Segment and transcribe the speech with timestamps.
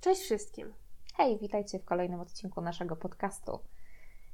[0.00, 0.72] Cześć wszystkim.
[1.14, 3.58] Hej, witajcie w kolejnym odcinku naszego podcastu.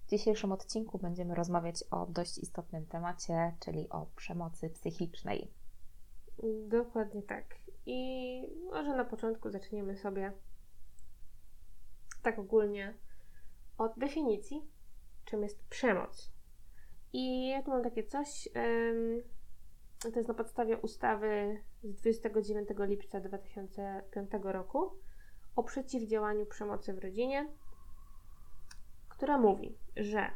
[0.07, 5.51] W dzisiejszym odcinku będziemy rozmawiać o dość istotnym temacie, czyli o przemocy psychicznej.
[6.69, 7.45] Dokładnie tak.
[7.87, 8.41] I
[8.71, 10.33] może na początku zaczniemy sobie
[12.23, 12.95] tak ogólnie
[13.79, 14.63] od definicji,
[15.25, 16.33] czym jest przemoc.
[17.13, 18.49] I ja tu mam takie coś,
[20.01, 25.06] to jest na podstawie ustawy z 29 lipca 2005 roku
[25.57, 27.49] o przeciwdziałaniu przemocy w rodzinie,
[29.09, 30.31] która mówi, że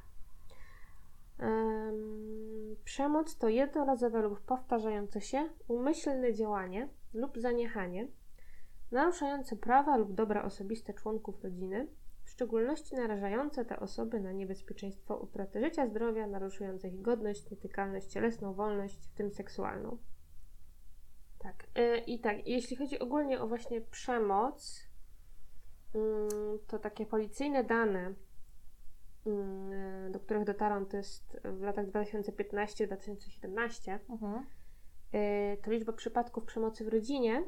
[1.39, 8.09] em, przemoc to jednorazowe lub powtarzające się umyślne działanie lub zaniechanie
[8.91, 11.89] naruszające prawa lub dobra osobiste członków rodziny,
[12.25, 18.55] w szczególności narażające te osoby na niebezpieczeństwo utraty życia, zdrowia, naruszujące ich godność, nietykalność cielesną,
[18.55, 19.99] wolność, w tym seksualną.
[21.39, 21.67] Tak.
[21.79, 24.90] y, I tak, jeśli chodzi ogólnie o właśnie przemoc,
[26.67, 28.15] to takie policyjne dane,
[29.27, 34.47] mm, do których dotarłam, to jest w latach 2015-2017, Mhm.
[35.15, 37.45] y, to liczba przypadków przemocy w rodzinie,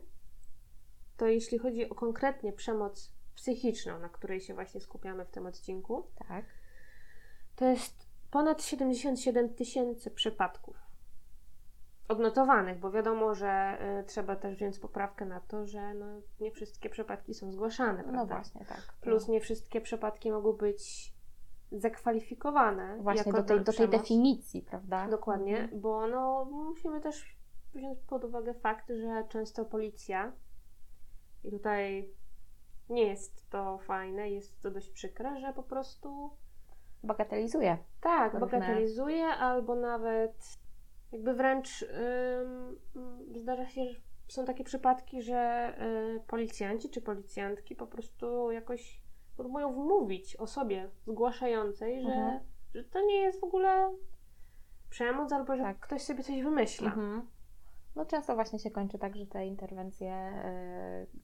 [1.16, 6.06] to jeśli chodzi o konkretnie przemoc psychiczną, na której się właśnie skupiamy w tym odcinku,
[6.28, 6.44] Tak.
[7.56, 10.76] to jest ponad 77 tysięcy przypadków
[12.12, 16.06] odnotowanych, bo wiadomo, że y, trzeba też wziąć poprawkę na to, że no,
[16.40, 18.34] nie wszystkie przypadki są zgłaszane, No prawda?
[18.34, 18.94] właśnie, tak.
[19.00, 21.12] Plus nie wszystkie przypadki mogą być
[21.72, 25.08] zakwalifikowane Właśnie do tej, do tej definicji, prawda?
[25.08, 25.80] Dokładnie, Mhm.
[25.80, 27.36] bo no, musimy też
[27.74, 30.32] wziąć pod uwagę fakt, że często policja,
[31.44, 32.08] i tutaj
[32.88, 36.30] nie jest to fajne, jest to dość przykre, że po prostu
[37.04, 37.78] Bagatelizuje.
[38.00, 40.58] tak, bagatelizuje albo nawet
[41.12, 42.78] jakby wręcz ym,
[43.36, 45.72] zdarza się, że są takie przypadki, że
[46.16, 49.02] y, policjanci czy policjantki po prostu jakoś
[49.36, 52.40] próbują wmówić osobie zgłaszającej, że, Mhm.
[52.74, 53.94] że to nie jest w ogóle
[54.90, 55.80] przemoc albo że Tak.
[55.80, 56.86] ktoś sobie coś wymyśla.
[56.86, 57.28] Mhm.
[57.96, 60.32] No często właśnie się kończy tak, że te interwencje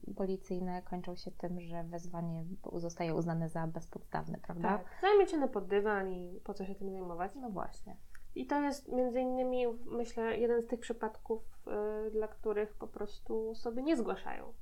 [0.09, 4.67] y, policyjne kończą się tym, że wezwanie zostaje uznane za bezpodstawne, prawda?
[4.77, 4.85] Tak.
[5.01, 7.31] Zajmiecie pod dywan i po co się tym zajmować.
[7.35, 7.95] No właśnie.
[8.35, 11.41] I to jest między innymi, myślę, jeden z tych przypadków,
[12.07, 14.53] y, dla których po prostu sobie nie zgłaszają.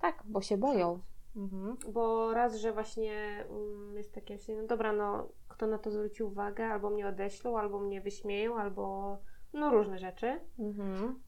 [0.00, 1.00] Tak, bo się boją.
[1.36, 1.76] Mhm.
[1.92, 6.22] Bo raz, że właśnie mm, jest takie myślenie, no dobra, no kto na to zwróci
[6.22, 9.18] uwagę, albo mnie odeślą, albo mnie wyśmieją, albo
[9.52, 10.40] no różne rzeczy.
[10.58, 11.20] Mhm.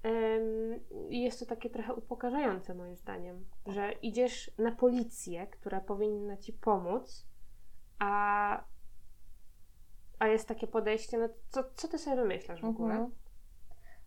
[1.09, 6.53] I jest to takie trochę upokarzające moim zdaniem, że idziesz na policję, która powinna ci
[6.53, 7.27] pomóc,
[7.99, 8.65] a,
[10.19, 12.95] a jest takie podejście, no co, co ty sobie wymyślasz w ogóle?
[12.95, 13.13] Mhm.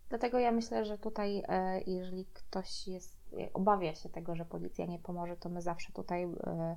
[0.08, 4.86] Dlatego ja myślę, że tutaj, e, jeżeli ktoś jest, e, obawia się tego, że policja
[4.86, 6.76] nie pomoże, to my zawsze tutaj e,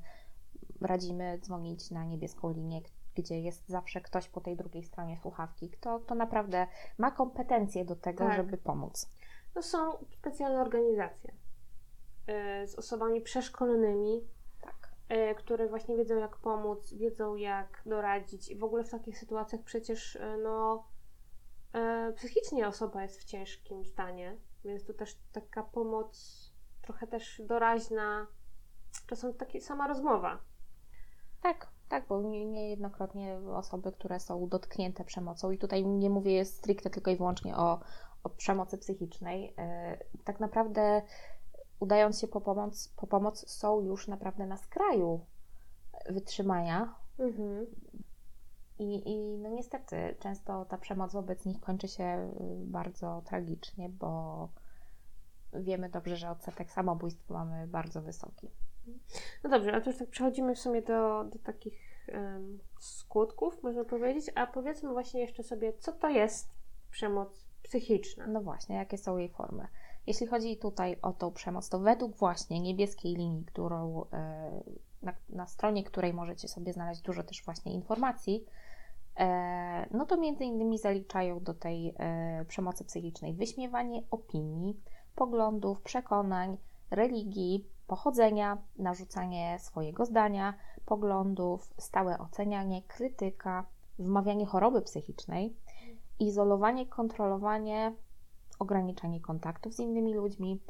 [0.82, 2.82] radzimy dzwonić na niebieską linię,
[3.16, 6.68] gdzie jest zawsze ktoś po tej drugiej stronie słuchawki, kto, kto naprawdę
[6.98, 8.36] ma kompetencje do tego, Tak.
[8.38, 9.12] żeby pomóc.
[9.54, 9.78] To są
[10.20, 11.34] specjalne organizacje
[12.68, 14.28] z osobami przeszkolonymi,
[15.38, 20.16] które właśnie wiedzą jak pomóc, wiedzą jak doradzić i w ogóle w takich sytuacjach przecież
[20.16, 20.88] y, no
[22.10, 26.42] y, psychicznie osoba jest w ciężkim stanie, więc tu też taka pomoc
[26.82, 28.28] trochę też doraźna,
[29.08, 30.40] czasem taka sama rozmowa.
[31.42, 36.90] Tak, tak, bo nie- niejednokrotnie osoby, które są dotknięte przemocą, i tutaj nie mówię stricte
[36.90, 37.80] tylko i wyłącznie o,
[38.24, 41.02] o przemocy psychicznej, e, tak naprawdę
[41.82, 45.26] udając się po pomoc, po pomoc, są już naprawdę na skraju
[46.10, 46.96] wytrzymania.
[47.20, 47.66] Mhm.
[48.80, 54.50] I, I no niestety często ta przemoc wobec nich kończy się y, bardzo tragicznie, bo
[55.54, 58.50] wiemy dobrze, że odsetek samobójstw mamy bardzo wysoki.
[59.44, 63.86] No dobrze, a to już tak przechodzimy w sumie do, do takich em, skutków, można
[63.86, 66.50] powiedzieć, a powiedzmy właśnie jeszcze sobie, co to jest
[66.92, 68.28] przemoc psychiczna.
[68.28, 69.68] No właśnie, jakie są jej formy?
[70.08, 74.64] Jeśli chodzi tutaj o tą przemoc, to według właśnie niebieskiej linii, którą, e,
[75.02, 78.46] na, na stronie której możecie sobie znaleźć dużo też właśnie informacji,
[79.20, 84.80] e, no to między innymi zaliczają do tej e, przemocy psychicznej wyśmiewanie opinii,
[85.16, 86.58] poglądów, przekonań,
[86.92, 90.54] religii, pochodzenia, narzucanie swojego zdania,
[90.86, 93.66] poglądów, stałe ocenianie, krytyka,
[94.00, 95.56] wmawianie choroby psychicznej,
[96.20, 97.96] izolowanie, kontrolowanie,
[98.62, 100.62] ograniczanie kontaktów z innymi ludźmi,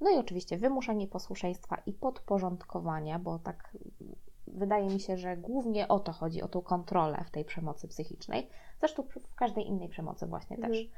[0.00, 3.76] no i oczywiście wymuszanie posłuszeństwa i podporządkowania, bo tak
[4.46, 8.48] wydaje mi się, że głównie o to chodzi, o tą kontrolę w tej przemocy psychicznej.
[8.78, 10.72] Zresztą w każdej innej przemocy właśnie Mhm.
[10.72, 10.90] też.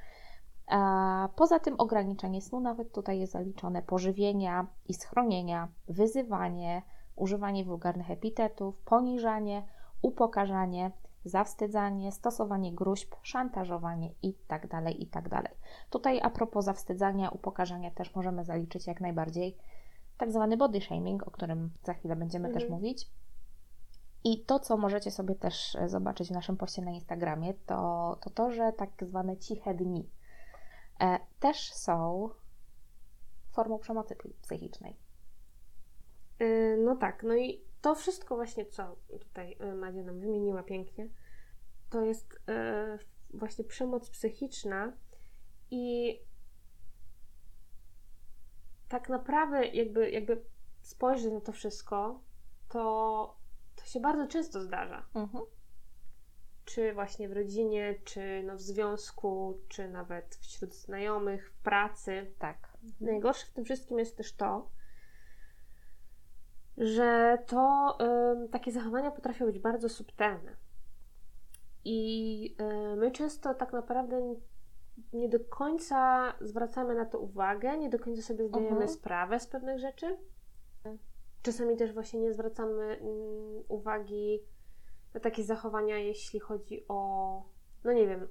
[1.37, 6.83] Poza tym ograniczenie snu, nawet tutaj jest zaliczone pożywienia i schronienia, wyzywanie,
[7.17, 9.63] używanie wulgarnych epitetów, poniżanie,
[10.03, 10.91] upokarzanie,
[11.25, 15.29] zawstydzanie, stosowanie gruźb, szantażowanie itd., tak itd.
[15.31, 15.55] Tak
[15.91, 19.57] tutaj a propos zawstydzania, upokarzania też możemy zaliczyć jak najbardziej
[20.19, 22.61] tak zwany body shaming, o którym za chwilę będziemy mhm.
[22.61, 23.11] też mówić.
[24.25, 28.31] I to, co możecie sobie też e, zobaczyć w naszym poście na Instagramie, to to,
[28.31, 30.11] to że tak zwane ciche dni
[31.01, 32.29] e, też są
[33.53, 34.97] formą przemocy psychicznej.
[36.43, 41.09] Yy, no tak, no i to wszystko właśnie, co tutaj y, Madzia nam wymieniła pięknie,
[41.91, 44.93] to jest yy, właśnie przemoc psychiczna
[45.71, 46.19] i
[48.89, 50.45] tak naprawdę jakby, jakby
[50.81, 52.21] spojrzeć na to wszystko,
[52.69, 53.37] to,
[53.77, 55.07] to się bardzo często zdarza.
[55.15, 55.45] Mhm.
[56.65, 62.35] Czy właśnie w rodzinie, czy no w związku, czy nawet wśród znajomych, w pracy.
[62.39, 62.79] Tak.
[63.01, 64.71] Najgorsze w tym wszystkim jest też to,
[66.79, 67.97] że to
[68.45, 70.57] y, takie zachowania potrafią być bardzo subtelne.
[71.85, 72.57] I
[72.93, 74.35] y, my często tak naprawdę
[75.13, 78.91] nie do końca zwracamy na to uwagę, nie do końca sobie zdajemy uh mhm.
[78.91, 78.95] -huh.
[78.95, 80.17] sprawę z pewnych rzeczy.
[81.43, 84.41] Czasami też właśnie nie zwracamy mm, uwagi
[85.15, 87.43] na takie zachowania, jeśli chodzi o,
[87.85, 88.29] no nie wiem,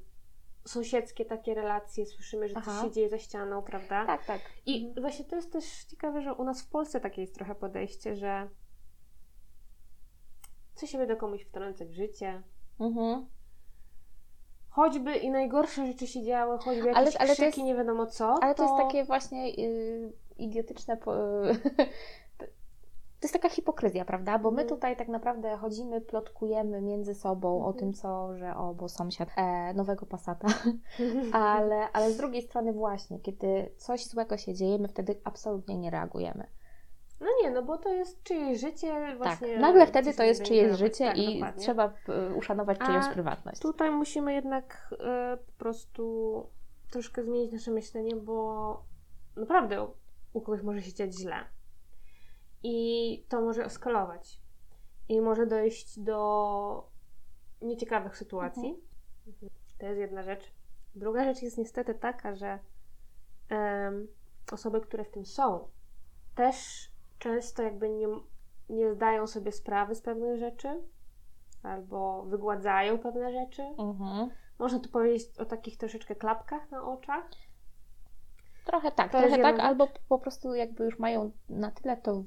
[0.66, 2.72] sąsiedzkie takie relacje, słyszymy, że Aha.
[2.72, 4.06] coś się dzieje za ścianą, prawda?
[4.06, 4.42] Tak, tak.
[4.66, 5.02] I mhm.
[5.02, 8.50] właśnie to jest też ciekawe, że u nas w Polsce takie jest trochę podejście, że
[10.75, 12.44] co się będę komuś wtrącać w życie.
[12.80, 13.25] Mhm.
[14.69, 18.44] Choćby i najgorsze rzeczy się działy, choćby jakieś ale, ale krzyki, jest, nie wiadomo co.
[18.44, 21.13] Ale to, to jest takie właśnie yy, idiotyczne po,
[23.22, 24.40] to jest taka hipokryzja, prawda?
[24.40, 24.70] Bo my mhm.
[24.70, 27.78] tutaj tak naprawdę chodzimy, plotkujemy między sobą o mhm.
[27.78, 30.48] tym, co, że o, bo sąsiad e, nowego pasata,
[31.34, 35.90] ale, ale z drugiej strony właśnie, kiedy coś złego się dzieje, my wtedy absolutnie nie
[35.90, 36.48] reagujemy.
[37.20, 39.48] No nie, no bo to jest czyjeś życie właśnie.
[39.48, 41.62] Tak, nagle wtedy to jest czyjeś życie tak, i dokładnie.
[41.62, 43.62] trzeba e, uszanować czyjąś A prywatność.
[43.62, 44.98] tutaj musimy jednak y,
[45.38, 46.46] po prostu
[46.92, 48.78] troszkę zmienić nasze myślenie, bo
[49.36, 49.88] naprawdę
[50.34, 51.36] u kogoś może się dziać źle
[52.63, 54.42] i to może eskalować.
[55.10, 56.90] I może dojść do
[57.62, 58.80] nieciekawych sytuacji.
[59.28, 59.52] Mhm.
[59.78, 60.52] To jest jedna rzecz.
[60.96, 62.60] Druga rzecz jest niestety taka, że
[63.52, 64.08] um,
[64.52, 65.68] osoby, które w tym są,
[66.36, 68.08] też często jakby nie,
[68.69, 70.81] nie zdają sobie sprawy z pewnych rzeczy
[71.63, 73.62] albo wygładzają pewne rzeczy.
[73.62, 74.30] Mhm.
[74.60, 77.30] Można tu powiedzieć o takich troszeczkę klapkach na oczach.
[78.66, 82.24] Trochę tak, to trochę tak, albo po prostu jakby już mają na tyle to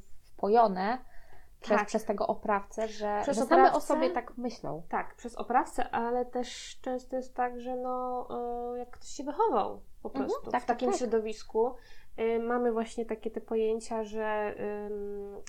[1.61, 1.87] przez, tak.
[1.87, 4.83] przez tego oprawcę, że, przez że same o sobie tak myślą.
[4.89, 8.27] Tak, przez oprawcę, ale też często jest tak, że no,
[8.75, 10.99] e, jak ktoś się wychował po mhm, prostu mhm, tak, w takim tak.
[10.99, 11.75] środowisku,
[12.19, 14.55] y, mamy właśnie takie te pojęcia, że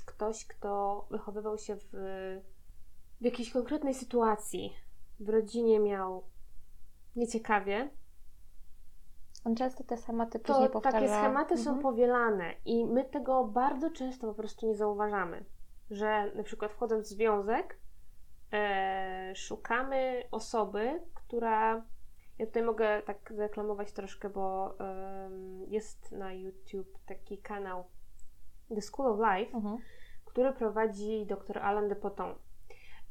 [0.06, 1.90] ktoś, kto wychowywał się w,
[3.22, 4.74] w jakiejś konkretnej sytuacji,
[5.20, 6.24] w rodzinie miał
[7.16, 7.90] nieciekawie,
[9.46, 11.00] on często te schematy później to powtarza.
[11.00, 11.64] Takie schematy mhm.
[11.64, 15.46] są powielane i my tego bardzo często po prostu nie zauważamy,
[15.90, 17.80] że na przykład wchodząc w związek
[18.54, 21.86] e, szukamy osoby, która
[22.40, 25.30] ja tutaj mogę tak zareklamować troszkę, bo e,
[25.68, 27.84] jest na YouTube taki kanał
[28.76, 29.78] The School of Life, mhm.
[30.26, 32.36] który prowadzi dr Alan de Poton.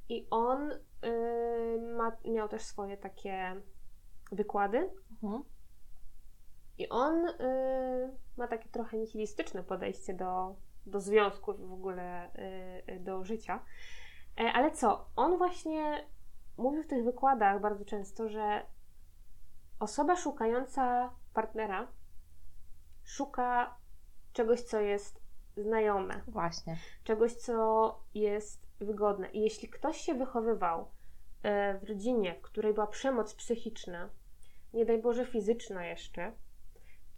[0.09, 0.79] I on y,
[1.97, 3.63] ma, miał też swoje takie
[4.33, 4.91] wykłady.
[5.23, 5.43] Mhm.
[6.79, 12.31] I on y, ma takie trochę nihilistyczne podejście do, do związków i w ogóle
[12.89, 13.65] y, y, do życia.
[14.41, 15.11] E, ale co?
[15.17, 16.07] On właśnie
[16.57, 18.67] mówił w tych wykładach bardzo często, że
[19.81, 21.89] osoba szukająca partnera
[23.05, 23.79] szuka
[24.33, 25.21] czegoś, co jest
[25.57, 26.23] znajome.
[26.29, 26.77] Właśnie.
[27.05, 29.31] Czegoś, co jest wygodne.
[29.31, 30.91] I jeśli ktoś się wychowywał
[31.43, 34.11] e, w rodzinie, w której była przemoc psychiczna,
[34.73, 36.33] nie daj Boże fizyczna jeszcze,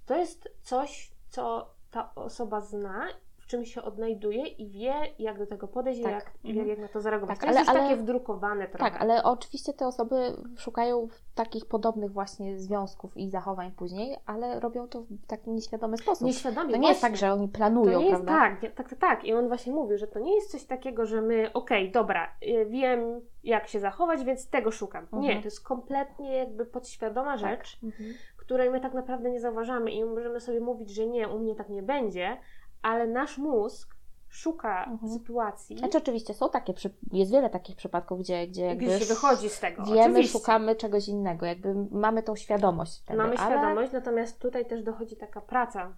[0.06, 3.06] to jest coś, co ta osoba zna,
[3.46, 6.12] w czym się odnajduje i wie, jak do tego podejść, tak.
[6.12, 6.68] jak, mhm.
[6.68, 7.38] jak na to zareagować.
[7.38, 8.90] Tak, to jest ale, ale, takie wdrukowane trochę.
[8.90, 14.88] Tak, ale oczywiście te osoby szukają takich podobnych właśnie związków i zachowań później, ale robią
[14.88, 16.26] to w taki nieświadomy sposób.
[16.26, 18.32] Nieświadomie, To nie jest tak, że oni planują, to nie jest, prawda?
[18.32, 19.24] Tak, tak, tak, tak.
[19.24, 22.32] I on właśnie mówił, że to nie jest coś takiego, że my, okej, okay, dobra,
[22.42, 25.04] y, wiem, jak się zachować, więc tego szukam.
[25.04, 25.22] Mhm.
[25.22, 27.40] Nie, to jest kompletnie jakby podświadoma tak.
[27.40, 28.14] rzecz, mhm
[28.46, 31.68] której my tak naprawdę nie zauważamy i możemy sobie mówić, że nie, u mnie tak
[31.68, 32.36] nie będzie,
[32.82, 33.96] ale nasz mózg
[34.28, 35.12] szuka Mhm.
[35.12, 36.74] sytuacji, Znaczy oczywiście są takie,
[37.12, 39.84] jest wiele takich przypadków, gdzie, gdzie jakby gdzie się wychodzi z tego.
[39.84, 40.38] wiemy, oczywiście.
[40.38, 43.50] szukamy czegoś innego, jakby mamy tą świadomość wtedy, Mamy ale...
[43.50, 45.96] świadomość, natomiast tutaj też dochodzi taka praca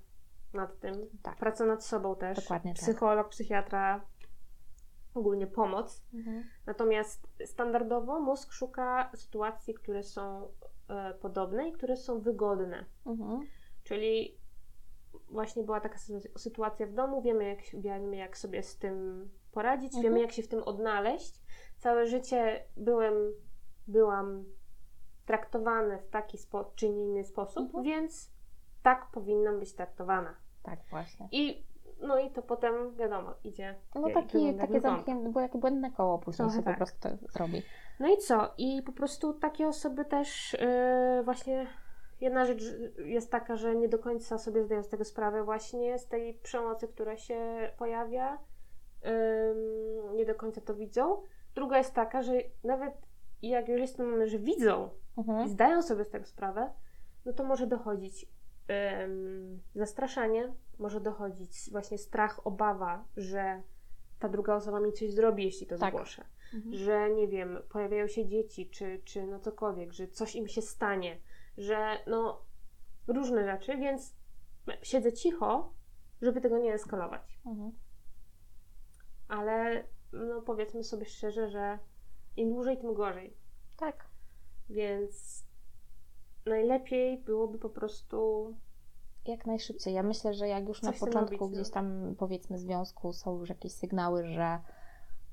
[0.55, 1.37] nad tym, Tak.
[1.37, 2.41] praca nad sobą też.
[2.41, 2.83] Dokładnie tak.
[2.83, 4.01] Psycholog, psychiatra,
[5.15, 6.03] ogólnie pomoc.
[6.15, 6.45] Mhm.
[6.67, 10.49] Natomiast standardowo mózg szuka sytuacji, które są
[11.21, 12.85] podobne i które są wygodne.
[13.07, 13.41] Mhm.
[13.85, 14.39] Czyli
[15.31, 19.87] właśnie była taka sy- sytuacja w domu, wiemy jak, wiemy jak sobie z tym poradzić,
[19.95, 20.03] Mhm.
[20.05, 21.41] wiemy jak się w tym odnaleźć.
[21.79, 23.15] Całe życie byłem,
[23.87, 24.45] byłam
[25.27, 27.85] traktowana w taki spo, czy inny sposób, Mhm.
[27.85, 28.31] więc
[28.83, 30.37] tak powinnam być traktowana.
[30.63, 31.29] Tak, właśnie.
[31.33, 31.67] I
[32.03, 33.75] no i to potem wiadomo, idzie.
[33.95, 36.75] No taki, takie zamknięte, bo jakie błędne koło później Trochę się tak.
[36.75, 37.63] po prostu robi.
[38.01, 38.55] No i co?
[38.59, 40.53] I po prostu takie osoby też
[41.17, 41.67] yy, właśnie
[42.21, 42.63] jedna rzecz
[42.99, 46.89] jest taka, że nie do końca sobie zdają z tego sprawę właśnie z tej przemocy,
[46.89, 48.39] która się pojawia.
[49.07, 51.23] Ym, nie do końca to widzą.
[51.55, 52.33] Druga jest taka, że
[52.65, 52.95] nawet
[53.43, 55.49] jak już jest ten moment, że widzą i Mhm.
[55.49, 56.73] zdają sobie z tego sprawę,
[57.25, 58.27] no to może dochodzić
[59.75, 63.63] zastraszanie, może dochodzić właśnie strach, obawa, że
[64.19, 65.95] ta druga osoba mi coś zrobi, jeśli to Tak.
[65.95, 66.75] zgłoszę Mhm.
[66.75, 71.21] że nie wiem, pojawiają się dzieci, czy, czy no cokolwiek, że coś im się stanie,
[71.59, 72.43] że no
[73.07, 74.15] różne rzeczy, więc
[74.83, 75.73] siedzę cicho,
[76.23, 77.39] żeby tego nie eskalować.
[77.47, 77.73] Mhm.
[79.29, 81.79] Ale no powiedzmy sobie szczerze, że
[82.37, 83.37] im dłużej, tym gorzej.
[83.77, 84.05] Tak.
[84.71, 85.45] Więc
[86.49, 88.55] najlepiej byłoby po prostu
[89.27, 89.95] Jak najszybciej.
[89.95, 91.49] Ja myślę, że jak już na początku robić, no.
[91.49, 94.59] gdzieś tam powiedzmy związku są już jakieś sygnały, że,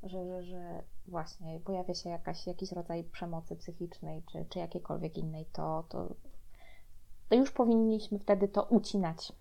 [0.03, 5.45] że, że, że właśnie pojawia się jakaś, jakiś rodzaj przemocy psychicznej czy, czy jakiejkolwiek innej,
[5.45, 6.15] to, to,
[7.29, 9.33] to już powinniśmy wtedy to ucinać.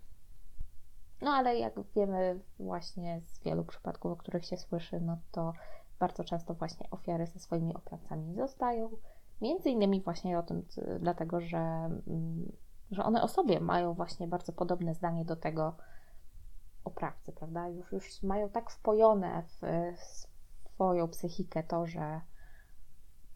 [1.23, 5.53] No ale jak wiemy właśnie z wielu przypadków, o których się słyszy, no to
[5.99, 8.91] bardzo często właśnie ofiary ze swoimi oprawcami zostają.
[9.41, 10.63] Między innymi właśnie o tym,
[11.01, 12.53] dlatego że, mm,
[12.91, 15.77] że one o sobie mają właśnie bardzo podobne zdanie do tego
[16.85, 17.69] oprawcy, prawda?
[17.69, 19.93] Już, już mają tak wpojone w
[20.75, 22.21] swoją psychikę to, że,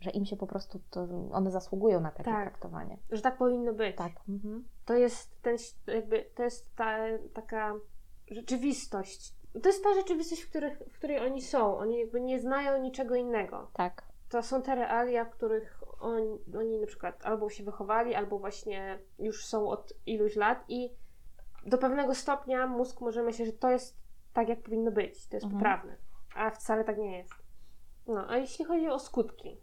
[0.00, 2.48] że im się po prostu, to, one zasługują na takie Tak.
[2.50, 2.98] traktowanie.
[3.10, 3.96] że tak powinno być.
[3.96, 4.12] Tak.
[4.28, 4.64] Mhm.
[4.84, 6.96] To jest ten, jakby, to jest ta
[7.34, 7.74] taka
[8.30, 9.34] rzeczywistość.
[9.62, 11.78] To jest ta rzeczywistość, w, których, w której oni są.
[11.78, 13.70] Oni jakby nie znają niczego innego.
[13.72, 14.08] Tak.
[14.28, 18.98] to są te realia, w których oni, oni na przykład albo się wychowali, albo właśnie
[19.18, 20.90] już są od iluś lat i
[21.66, 23.96] do pewnego stopnia mózg może myśleć, że to jest
[24.32, 25.52] tak, jak powinno być, to jest Mhm.
[25.52, 25.96] poprawne,
[26.34, 27.34] a wcale tak nie jest.
[28.06, 29.60] No, a jeśli chodzi o skutki,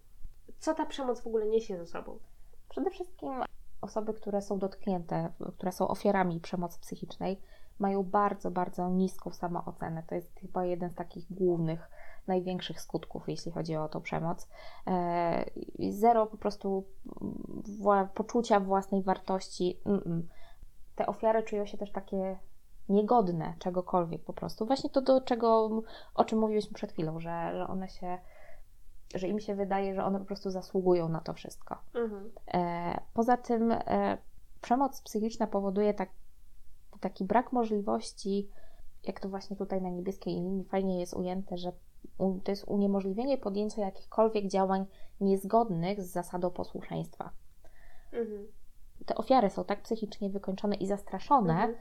[0.59, 2.19] co ta przemoc w ogóle niesie ze sobą?
[2.69, 3.31] Przede wszystkim
[3.81, 7.41] osoby, które są dotknięte, które są ofiarami przemocy psychicznej,
[7.79, 10.03] mają bardzo, bardzo niską samoocenę.
[10.07, 11.89] To jest chyba jeden z takich głównych,
[12.27, 14.47] największych skutków, jeśli chodzi o tą przemoc.
[14.87, 15.45] E,
[15.89, 16.83] Zero po prostu
[18.13, 19.79] poczucia własnej wartości.
[20.95, 22.39] Te ofiary czują się też takie
[22.89, 24.65] niegodne czegokolwiek po prostu.
[24.65, 25.81] Właśnie to, do czego,
[26.15, 28.17] o czym mówiliśmy przed chwilą, że, że one się,
[29.15, 31.77] że im się wydaje, że one po prostu zasługują na to wszystko.
[31.93, 32.31] Mhm.
[32.53, 34.17] E, Poza tym e,
[34.61, 36.09] przemoc psychiczna powoduje tak,
[36.99, 38.49] taki brak możliwości,
[39.03, 41.71] jak to właśnie tutaj na niebieskiej linii fajnie jest ujęte, że
[42.43, 44.85] to jest uniemożliwienie podjęcia jakichkolwiek działań
[45.21, 47.29] niezgodnych z zasadą posłuszeństwa.
[48.13, 48.47] Mhm.
[49.05, 51.75] Te ofiary są tak psychicznie wykończone i zastraszone, Mhm.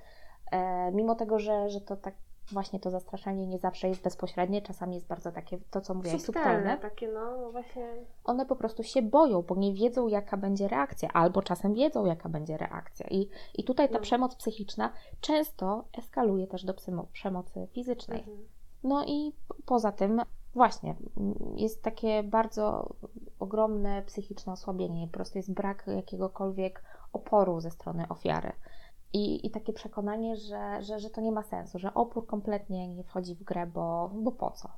[0.52, 2.14] e, mimo tego, że, że to tak
[2.52, 6.78] właśnie to zastraszanie nie zawsze jest bezpośrednie, czasami jest bardzo takie, to co mówiłaś, Subtelne,
[6.78, 7.88] takie no, no właśnie,
[8.24, 12.28] one po prostu się boją, bo nie wiedzą, jaka będzie reakcja, albo czasem wiedzą, jaka
[12.28, 13.06] będzie reakcja.
[13.10, 14.00] I, i tutaj ta No.
[14.00, 16.74] przemoc psychiczna często eskaluje też do
[17.12, 18.18] przemocy fizycznej.
[18.18, 18.48] mhm.
[18.84, 19.32] No i
[19.66, 20.20] poza tym,
[20.54, 20.94] właśnie,
[21.56, 22.94] jest takie bardzo
[23.38, 28.52] ogromne psychiczne osłabienie, po prostu jest brak jakiegokolwiek oporu ze strony ofiary.
[29.12, 33.04] I, i takie przekonanie, że, że, że to nie ma sensu, że opór kompletnie nie
[33.04, 34.68] wchodzi w grę, bo, bo po co?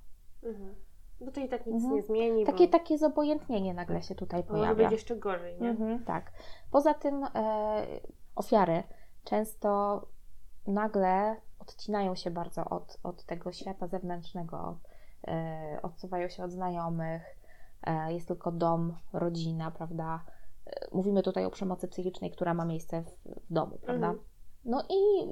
[0.42, 0.74] Mhm.
[1.20, 1.94] Bo to i tak nic Mhm.
[1.94, 4.84] nie zmieni, Takie, bo, takie zobojętnienie nagle się tutaj może pojawia.
[4.84, 5.68] być jeszcze gorzej, nie?
[5.70, 6.32] Mhm, tak.
[6.70, 7.86] Poza tym e,
[8.34, 8.82] ofiary
[9.24, 10.02] często
[10.66, 11.36] nagle
[11.68, 14.78] odcinają się bardzo od, od tego świata zewnętrznego,
[15.28, 17.22] e, odsuwają się od znajomych,
[17.82, 20.24] e, jest tylko dom, rodzina, prawda?
[20.66, 23.10] E, Mówimy tutaj o przemocy psychicznej, która ma miejsce w,
[23.50, 24.06] w domu, prawda?
[24.06, 24.24] Mhm.
[24.64, 25.26] No i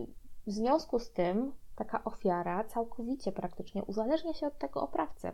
[0.46, 5.32] w związku z tym taka ofiara całkowicie praktycznie uzależnia się od tego oprawcy.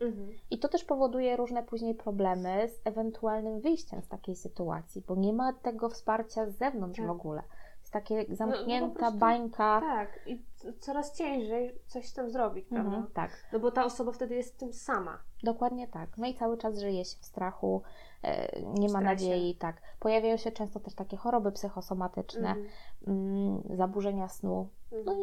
[0.00, 0.30] Mhm.
[0.50, 5.32] I to też powoduje różne później problemy z ewentualnym wyjściem z takiej sytuacji, bo nie
[5.32, 7.06] ma tego wsparcia z zewnątrz Tak.
[7.06, 7.42] w ogóle.
[7.86, 9.80] Jest takie no zamknięta prostu- bańka.
[9.80, 10.42] Tak, i
[10.80, 12.88] coraz ciężej coś z tym zrobić, prawda?
[12.88, 15.18] Mhm, tak, No bo ta osoba wtedy jest tym sama.
[15.42, 16.18] dokładnie tak.
[16.18, 17.82] No i cały czas żyje się w strachu,
[18.22, 19.76] e, nie ma nadziei, tak.
[20.00, 22.66] Pojawiają się często też takie choroby psychosomatyczne, Mhm.
[23.06, 24.68] mm, zaburzenia snu.
[24.92, 25.18] No Mhm.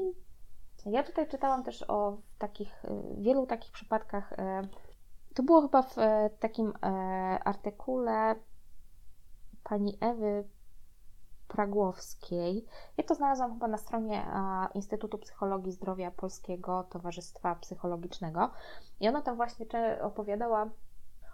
[0.85, 4.33] i ja tutaj czytałam też o takich, e, wielu takich przypadkach.
[4.33, 4.61] e,
[5.35, 5.95] To było chyba w
[6.39, 6.73] takim
[7.43, 8.35] artykule
[9.63, 10.43] pani Ewy
[11.53, 12.65] Pragłowskiej.
[12.97, 14.25] Ja to znalazłam chyba na stronie
[14.73, 18.49] Instytutu Psychologii Zdrowia Polskiego Towarzystwa Psychologicznego.
[18.99, 19.65] I ona tam właśnie
[20.01, 20.69] opowiadała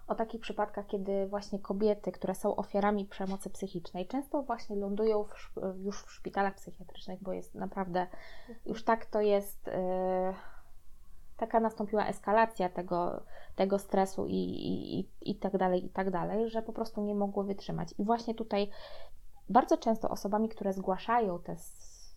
[0.06, 5.84] o takich przypadkach, kiedy właśnie kobiety, które są ofiarami przemocy psychicznej, często właśnie lądują w,
[5.84, 8.06] już w szpitalach psychiatrycznych, bo jest naprawdę
[8.66, 9.68] już tak to jest.
[9.68, 10.34] e,
[11.40, 13.22] taka nastąpiła eskalacja tego,
[13.56, 17.14] tego stresu i, i, i, i tak dalej, i tak dalej, że po prostu nie
[17.14, 17.94] mogło wytrzymać.
[17.98, 18.70] I właśnie tutaj
[19.50, 21.56] bardzo często osobami, które zgłaszają te,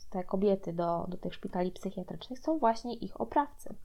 [0.10, 3.76] te kobiety do, do tych szpitali psychiatrycznych, są właśnie ich oprawcy.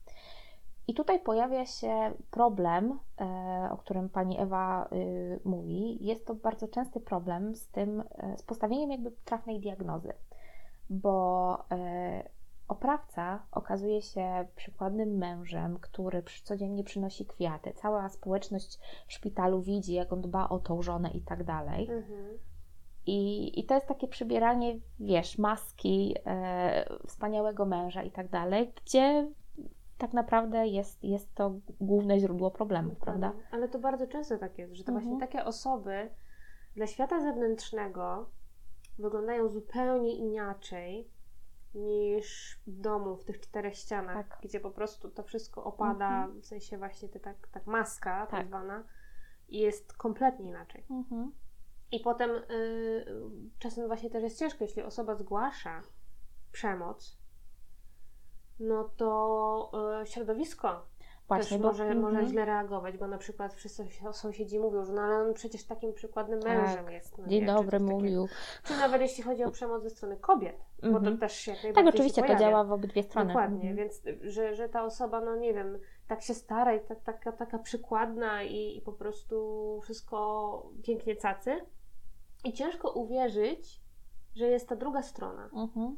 [0.87, 6.05] I tutaj pojawia się problem, e, o którym pani Ewa y, mówi.
[6.05, 10.13] Jest to bardzo częsty problem z tym, e, z postawieniem jakby trafnej diagnozy,
[10.89, 12.29] bo e,
[12.67, 17.73] oprawca okazuje się przykładnym mężem, który codziennie przynosi kwiaty.
[17.73, 21.89] Cała społeczność szpitalu widzi, jak on dba o tą żonę i tak dalej.
[21.91, 22.39] Mhm.
[23.09, 29.31] I, I to jest takie przybieranie, wiesz, maski e, wspaniałego męża i tak dalej, gdzie
[29.97, 33.27] tak naprawdę jest, jest to główne źródło problemów, prawda?
[33.27, 33.49] Dokładnie.
[33.51, 35.05] Ale to bardzo często tak jest, że to Mhm.
[35.05, 36.09] właśnie takie osoby
[36.75, 38.29] dla świata zewnętrznego
[38.99, 41.09] wyglądają zupełnie inaczej
[41.75, 44.39] niż w domu, w tych czterech ścianach, Tak.
[44.43, 48.47] gdzie po prostu to wszystko opada, w sensie właśnie te, tak, tak maska tak Tak.
[48.47, 48.83] zwana
[49.49, 50.85] i jest kompletnie inaczej.
[50.89, 51.31] Mhm.
[51.91, 53.05] I potem y,
[53.59, 55.81] czasem właśnie też jest ciężko, jeśli osoba zgłasza
[56.51, 57.17] przemoc,
[58.59, 59.71] no to
[60.03, 60.85] y, środowisko
[61.27, 62.01] Właśnie, też bo- może, mhm.
[62.01, 65.63] może źle reagować, bo na przykład wszyscy sąsi- sąsiedzi mówią, że no ale on przecież
[65.63, 67.17] takim przykładnym mężem jest.
[67.17, 67.91] No Dzień nie, czy dobry, takiego.
[67.91, 68.27] mówił.
[68.63, 71.13] Czy nawet jeśli chodzi o przemoc ze strony kobiet, bo Mhm.
[71.17, 73.27] to też jak Tak, oczywiście się to działa w obydwie strony.
[73.27, 73.75] Dokładnie, Mhm.
[73.75, 74.01] więc
[74.33, 78.43] że, że ta osoba, no nie wiem, tak się stara i tak, taka, taka przykładna
[78.43, 81.51] i, i po prostu wszystko pięknie cacy.
[82.43, 83.81] I ciężko uwierzyć,
[84.35, 85.49] że jest ta druga strona.
[85.53, 85.97] Mhm.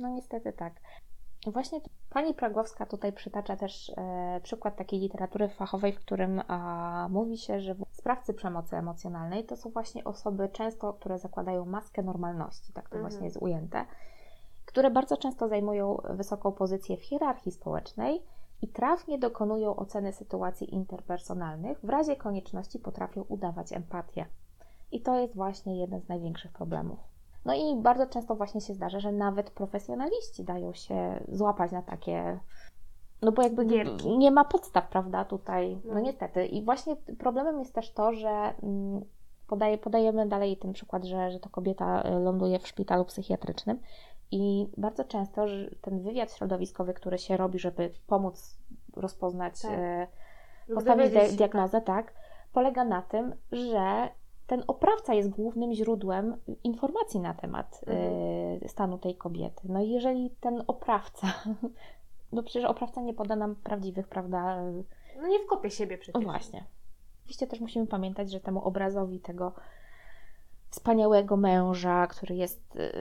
[0.00, 0.80] No niestety tak.
[1.46, 7.38] Właśnie pani Pragłowska tutaj przytacza też e, przykład takiej literatury fachowej, w którym a, mówi
[7.38, 12.88] się, że sprawcy przemocy emocjonalnej to są właśnie osoby często, które zakładają maskę normalności, tak
[12.88, 13.10] to Mhm.
[13.10, 13.84] właśnie jest ujęte,
[14.66, 18.22] które bardzo często zajmują wysoką pozycję w hierarchii społecznej
[18.62, 24.26] i trafnie dokonują oceny sytuacji interpersonalnych, w razie konieczności potrafią udawać empatię.
[24.94, 26.98] I to jest właśnie jeden z największych problemów.
[27.44, 32.40] No i bardzo często właśnie się zdarza, że nawet profesjonaliści dają się złapać na takie.
[33.22, 34.18] No bo jakby Gierki.
[34.18, 35.80] nie ma podstaw, prawda, tutaj.
[35.84, 36.00] No No.
[36.00, 36.46] niestety.
[36.46, 38.28] I właśnie problemem jest też to, że
[38.62, 39.04] mm,
[39.46, 43.80] podaje, podajemy dalej ten przykład, że, że to kobieta y, ląduje w szpitalu psychiatrycznym
[44.30, 45.46] i bardzo często
[45.80, 48.58] ten wywiad środowiskowy, który się robi, żeby pomóc
[48.96, 49.70] rozpoznać, Tak.
[50.68, 52.14] Lub postawić diagnozę, tak,
[52.52, 54.08] polega na tym, że
[54.46, 57.80] ten oprawca jest głównym źródłem informacji na temat
[58.64, 59.62] y, stanu tej kobiety.
[59.68, 61.26] No i jeżeli ten oprawca,
[62.32, 64.56] no przecież oprawca nie poda nam prawdziwych, prawda?
[65.14, 65.22] tak.
[65.22, 66.22] No nie wkopie siebie przecież.
[66.22, 66.64] O właśnie.
[67.22, 69.52] Oczywiście też musimy pamiętać, że temu obrazowi tego
[70.70, 72.92] wspaniałego męża, który jest y,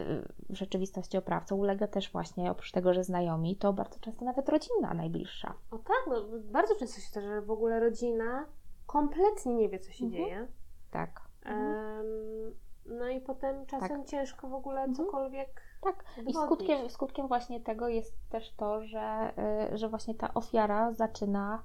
[0.49, 4.93] w rzeczywistości oprawcą, ulega też właśnie, oprócz tego, że znajomi, to bardzo często nawet rodzina
[4.93, 5.53] najbliższa.
[5.71, 6.15] O tak, no
[6.51, 8.45] bardzo często się zdarza, że w ogóle rodzina
[8.87, 10.23] kompletnie nie wie, co się Mhm.
[10.23, 10.47] dzieje.
[10.91, 11.21] Tak.
[11.45, 12.53] Em,
[12.85, 14.95] no i potem czasem ciężko w ogóle Mhm.
[14.95, 19.33] cokolwiek Tak, i skutkiem, skutkiem właśnie tego jest też to, że,
[19.73, 21.63] y, że właśnie ta ofiara zaczyna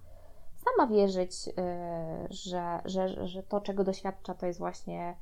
[0.57, 1.53] sama wierzyć, y,
[2.31, 5.17] że, że, że to, czego doświadcza, to jest właśnie,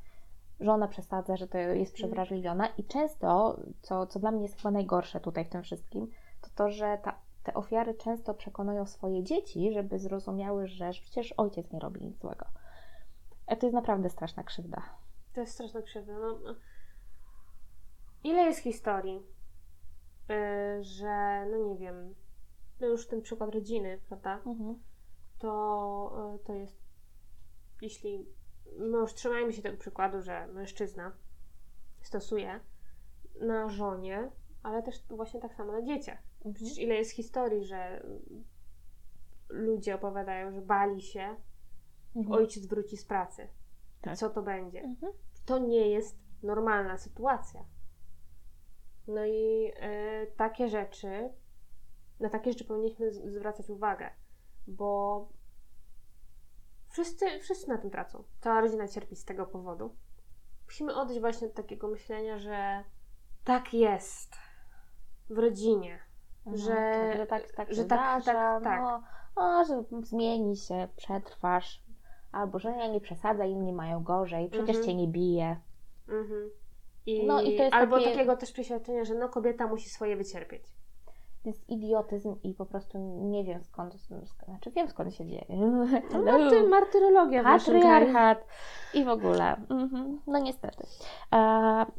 [0.61, 2.67] że ona przesadza, że to jest przewrażliwiona.
[2.67, 6.71] I często, co, co dla mnie jest chyba najgorsze tutaj w tym wszystkim, to to,
[6.71, 12.01] że ta, te ofiary często przekonują swoje dzieci, żeby zrozumiały, że przecież ojciec nie robi
[12.01, 12.47] nic złego.
[13.47, 14.83] To jest naprawdę straszna krzywda.
[15.33, 16.13] To jest straszna krzywda.
[16.13, 16.55] No, no.
[18.25, 19.23] ile jest historii,
[20.31, 22.15] y, że no nie wiem,
[22.81, 24.35] no już ten przykład rodziny, prawda?
[24.47, 24.79] Mhm.
[25.39, 26.81] To, y, to jest,
[27.83, 28.27] jeśli
[28.79, 31.13] my już trzymajmy się tego przykładu, że mężczyzna
[32.03, 32.61] stosuje
[33.41, 34.31] na żonie,
[34.63, 36.19] ale też właśnie tak samo na dzieciach.
[36.55, 38.07] Przecież ile jest historii, że
[39.49, 41.37] ludzie opowiadają, że bali się,
[42.17, 42.33] Mhm.
[42.33, 43.49] ojciec wróci z pracy.
[44.03, 44.17] Tak.
[44.17, 44.81] Co to będzie?
[44.83, 45.13] Mhm.
[45.47, 47.65] To nie jest normalna sytuacja.
[49.09, 51.31] No i e, takie rzeczy,
[52.21, 54.11] na takie rzeczy powinniśmy z- zwracać uwagę,
[54.67, 55.29] bo
[56.89, 58.25] wszyscy, wszyscy na tym tracą.
[58.41, 59.97] Cała rodzina cierpi z tego powodu.
[60.65, 62.85] Musimy odejść właśnie od takiego myślenia, że
[63.45, 64.37] tak jest
[65.31, 65.99] w rodzinie,
[66.55, 68.81] że, tak, że tak, tak że tak- zdarza, tak, tak.
[68.81, 69.03] No,
[69.37, 71.83] no, że zmieni się, przetrwasz,
[72.33, 74.85] albo że nie, nie przesadzaj, inni mają gorzej, przecież Mhm.
[74.87, 75.57] cię nie bije.
[76.09, 76.51] Mhm.
[77.07, 80.17] I, No i to jest albo takie- takiego też przeświadczenia, że no kobieta musi swoje
[80.17, 80.63] wycierpieć.
[81.43, 82.99] To jest idiotyzm i po prostu
[83.31, 85.45] nie wiem skąd, sk- znaczy wiem skąd się dzieje.
[86.25, 88.07] Marty, martyrologia w naszym kraju.
[88.07, 88.47] Patriarchat
[88.95, 89.57] i w ogóle.
[89.71, 90.21] Mhm.
[90.27, 90.87] No niestety.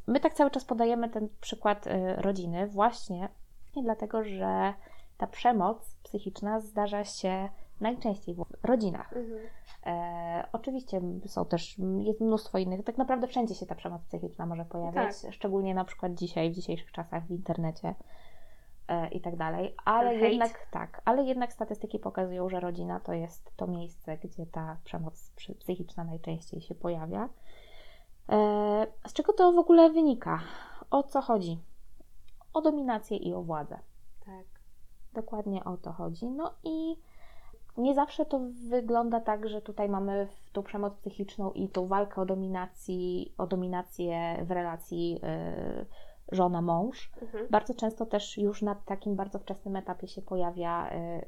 [0.07, 3.29] My tak cały czas podajemy ten przykład e, rodziny właśnie
[3.75, 4.73] nie dlatego, że
[5.17, 7.49] ta przemoc psychiczna zdarza się
[7.81, 9.13] najczęściej w rodzinach.
[9.13, 9.39] Mhm.
[9.85, 14.65] E, oczywiście są też, jest mnóstwo innych, tak naprawdę wszędzie się ta przemoc psychiczna może
[14.65, 17.95] pojawiać, szczególnie na przykład dzisiaj, w dzisiejszych czasach w internecie
[18.87, 20.31] e, i tak dalej, ale hejt.
[20.31, 25.31] jednak tak, ale jednak statystyki pokazują, że rodzina to jest to miejsce, gdzie ta przemoc
[25.59, 27.29] psychiczna najczęściej się pojawia.
[28.29, 30.39] E, z czego to w ogóle wynika?
[30.91, 31.59] O co chodzi?
[32.53, 33.79] O dominację i o władzę.
[34.25, 34.45] Tak.
[35.13, 36.25] Dokładnie o to chodzi.
[36.25, 36.97] No i
[37.77, 42.25] nie zawsze to wygląda tak, że tutaj mamy tą przemoc psychiczną i tą walkę o
[42.25, 45.19] dominacji, o dominację w relacji
[46.31, 47.11] y, żona-mąż.
[47.21, 47.47] Mhm.
[47.49, 51.25] Bardzo często też już na takim bardzo wczesnym etapie się pojawia y,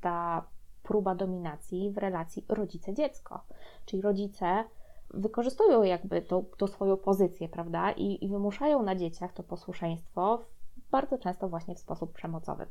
[0.00, 0.46] ta
[0.82, 3.40] próba dominacji w relacji rodzice-dziecko.
[3.86, 4.64] Czyli rodzice
[5.10, 10.42] wykorzystują jakby tą, tą swoją pozycję, prawda, i, i wymuszają na dzieciach to posłuszeństwo
[10.90, 12.66] bardzo często właśnie w sposób przemocowy.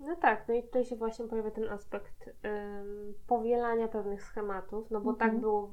[0.00, 5.00] No tak, no i tutaj się właśnie pojawia ten aspekt ym, powielania pewnych schematów, no
[5.00, 5.30] bo Mhm.
[5.30, 5.70] tak było,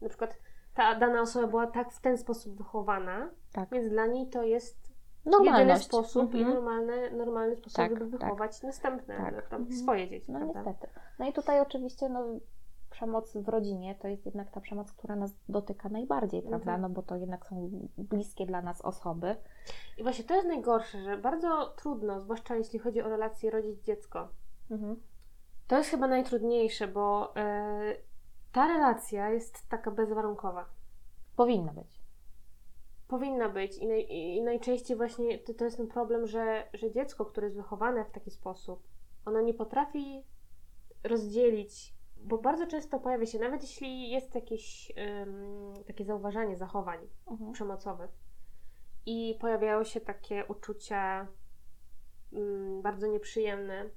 [0.00, 0.38] na przykład
[0.74, 3.68] ta dana osoba była tak w ten sposób wychowana, Tak.
[3.72, 4.90] więc dla niej to jest
[5.24, 5.58] Normalność.
[5.60, 6.54] jedyny sposób i Mhm.
[6.54, 8.20] normalny, normalny sposób, Tak, żeby tak.
[8.20, 9.52] wychować następne, Tak.
[9.52, 9.72] Mhm.
[9.72, 10.62] swoje dzieci, No prawda?
[10.70, 10.92] niestety.
[11.18, 12.24] No i tutaj oczywiście no,
[13.00, 16.74] przemoc w rodzinie to jest jednak ta przemoc, która nas dotyka najbardziej, prawda?
[16.74, 16.80] Mhm.
[16.82, 19.36] No bo to jednak są bliskie dla nas osoby.
[19.98, 24.28] I właśnie to jest najgorsze, że bardzo trudno, zwłaszcza jeśli chodzi o relacje rodzic-dziecko,
[24.70, 24.96] Mhm.
[25.68, 27.96] to jest chyba najtrudniejsze, bo e,
[28.52, 30.64] ta relacja jest taka bezwarunkowa.
[31.36, 32.00] Powinna być.
[33.08, 37.24] Powinna być i, naj, i najczęściej właśnie to, to jest ten problem, że, że dziecko,
[37.24, 38.82] które jest wychowane w taki sposób,
[39.26, 40.24] ono nie potrafi
[41.04, 46.98] rozdzielić, bo bardzo często pojawia się, nawet jeśli jest jakieś em, takie zauważanie zachowań
[47.30, 47.52] Mhm.
[47.52, 48.10] przemocowych
[49.06, 51.26] i pojawiają się takie uczucia
[52.32, 53.90] mm, bardzo nieprzyjemne,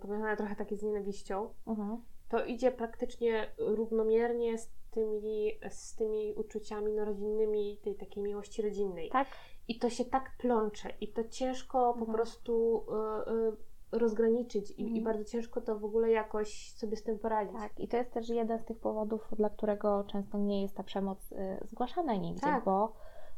[0.00, 2.02] powiązane trochę takie z nienawiścią, Mhm.
[2.28, 9.10] to idzie praktycznie równomiernie z tymi, z tymi uczuciami no, rodzinnymi, tej takiej miłości rodzinnej.
[9.10, 9.28] Tak.
[9.68, 12.12] I to się tak plącze i to ciężko po Mhm.
[12.12, 12.84] prostu
[13.26, 13.56] y, y,
[13.92, 15.04] rozgraniczyć i, i Mhm.
[15.04, 17.56] bardzo ciężko to w ogóle jakoś sobie z tym poradzić.
[17.56, 17.80] Tak.
[17.80, 21.32] I to jest też jeden z tych powodów, dla którego często nie jest ta przemoc
[21.32, 22.64] y, zgłaszana nigdzie, Tak.
[22.64, 22.92] bo,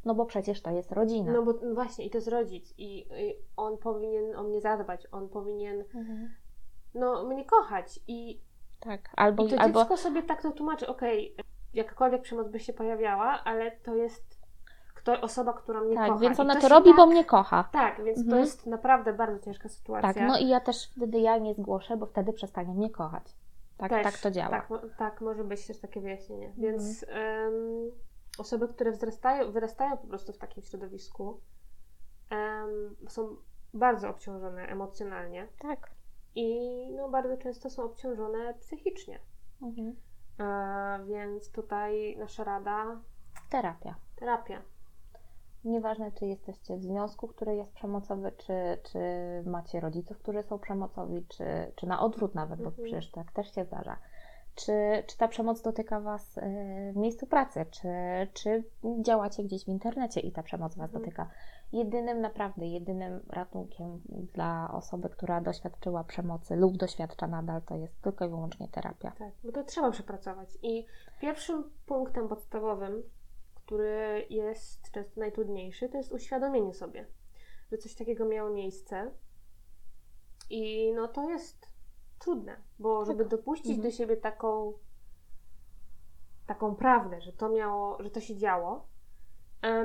[0.05, 1.33] no bo przecież to jest rodzina.
[1.33, 5.07] No bo no właśnie, i to jest rodzic i, i on powinien o mnie zadbać,
[5.13, 6.35] on powinien Mhm.
[6.95, 8.41] no, mnie kochać i,
[8.81, 9.01] Tak.
[9.17, 11.37] Albo, i to albo dziecko sobie tak to tłumaczy, okej,
[11.75, 14.38] jakakolwiek przemoc by się pojawiała, ale to jest
[15.13, 16.21] kto, osoba, która mnie tak, kocha.
[16.21, 17.69] więc I ona to, się robi, tak, bo mnie kocha.
[17.73, 18.41] Tak, więc to Mhm.
[18.41, 20.15] jest naprawdę bardzo ciężka sytuacja.
[20.15, 23.37] Tak, no i ja też wtedy ja nie zgłoszę, bo wtedy przestanie mnie kochać.
[23.77, 24.51] Tak, Też, tak to działa.
[24.51, 24.69] Tak,
[24.99, 26.47] tak, może być też takie wyjaśnienie.
[26.47, 26.63] Mhm.
[26.63, 27.53] Więc em,
[28.39, 31.41] osoby, które wzrastają, wyrastają po prostu w takim środowisku,
[32.31, 33.37] em, są
[33.75, 35.91] bardzo obciążone emocjonalnie tak.
[36.35, 39.21] i no, bardzo często są obciążone psychicznie.
[39.63, 39.97] Mhm.
[40.41, 43.01] E, więc tutaj nasza rada
[43.51, 43.95] Terapia.
[44.17, 44.63] terapia.
[45.65, 48.99] Nieważne, czy jesteście w związku, który jest przemocowy, czy, czy
[49.47, 51.45] macie rodziców, którzy są przemocowi, czy,
[51.77, 52.85] czy na odwrót nawet, bo Mhm.
[52.87, 53.97] przecież tak też się zdarza.
[54.55, 54.73] Czy,
[55.07, 56.41] czy ta przemoc dotyka Was y,
[56.93, 57.89] w miejscu pracy, czy,
[58.33, 58.65] czy
[59.03, 61.03] działacie gdzieś w internecie i ta przemoc Was Mhm.
[61.05, 61.31] dotyka.
[61.73, 64.01] Jedynym, naprawdę jedynym ratunkiem
[64.35, 69.13] dla osoby, która doświadczyła przemocy lub doświadcza nadal, to jest tylko i wyłącznie terapia.
[69.19, 70.49] Tak, bo to trzeba przepracować.
[70.63, 70.87] I
[71.21, 73.03] pierwszym punktem podstawowym,
[73.69, 77.07] który jest często najtrudniejszy, to jest uświadomienie sobie,
[77.73, 79.11] że coś takiego miało miejsce.
[80.51, 81.67] I no to jest
[82.19, 83.83] trudne, bo żeby dopuścić Mhm.
[83.83, 84.73] do siebie taką
[86.47, 88.87] taką prawdę, że to miało, że to się działo.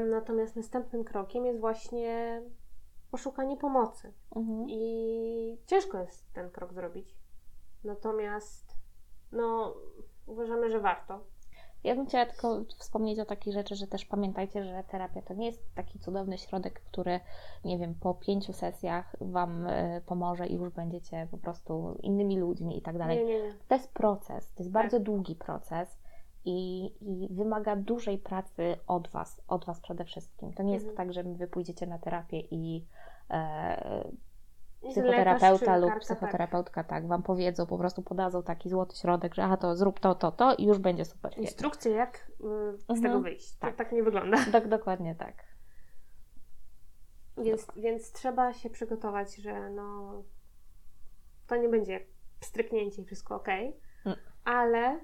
[0.10, 2.42] Natomiast następnym krokiem jest właśnie
[3.12, 4.14] poszukanie pomocy.
[4.36, 4.66] Mhm.
[4.70, 7.16] I ciężko jest ten krok zrobić.
[7.84, 8.74] Natomiast,
[9.32, 9.76] no,
[10.26, 11.33] uważamy, że warto.
[11.84, 15.46] Ja bym chciała tylko wspomnieć o takiej rzeczy, że też pamiętajcie, że terapia to nie
[15.46, 17.20] jest taki cudowny środek, który,
[17.66, 22.78] nie wiem, po pięciu sesjach Wam y, pomoże i już będziecie po prostu innymi ludźmi
[22.78, 23.18] i tak dalej.
[23.18, 23.54] Nie, nie, nie.
[23.68, 25.98] To jest proces, to jest bardzo długi proces
[26.46, 30.54] i, i wymaga dużej pracy od Was, od Was przede wszystkim.
[30.54, 30.98] To nie jest Mhm.
[30.98, 32.86] tak, że Wy pójdziecie na terapię i
[33.30, 34.04] e,
[34.92, 37.08] psychoterapeuta lub psychoterapeutka tak.
[37.08, 40.56] Wam powiedzą, po prostu podadzą taki złoty środek, że aha, to zrób to, to, to
[40.56, 41.32] i już będzie super.
[41.32, 41.44] Tak.
[41.44, 43.02] Instrukcje, jak y, z Mhm.
[43.02, 43.52] tego wyjść.
[43.52, 43.70] Tak.
[43.70, 43.76] Tak.
[43.76, 44.38] tak nie wygląda.
[44.52, 45.44] Dok, dokładnie tak.
[47.38, 50.14] Więc, więc trzeba się przygotować, że no
[51.48, 52.06] to nie będzie
[52.42, 53.48] stryknięcie i wszystko ok,
[54.06, 54.18] Mm.
[54.46, 55.00] ale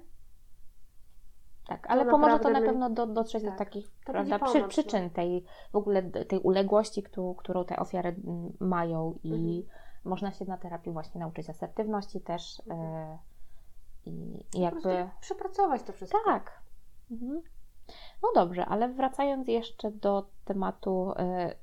[1.70, 4.68] Tak, ale pomoże to na my- pewno do, dotrzeć do tak, takich to prawda, pomoc,
[4.68, 8.16] przyczyn tej w ogóle tej uległości, którą, którą te ofiary
[8.60, 9.62] mają i Mhm.
[10.04, 12.80] można się na terapii właśnie nauczyć asertywności też Mhm.
[12.94, 13.18] e,
[14.06, 16.18] i, i po jakby przepracować to wszystko.
[16.24, 16.60] tak.
[17.10, 17.42] Mhm.
[18.22, 21.54] No dobrze, ale wracając jeszcze do tematu e,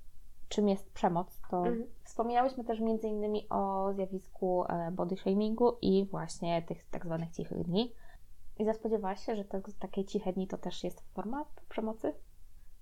[0.50, 1.86] czym jest przemoc, to Mhm.
[2.04, 7.64] wspominałyśmy też między innymi o zjawisku e, body shamingu i właśnie tych tak zwanych cichych
[7.64, 7.94] dni.
[8.60, 12.14] I zaspodziewałaś się, że to, takie ciche dni to też jest forma przemocy?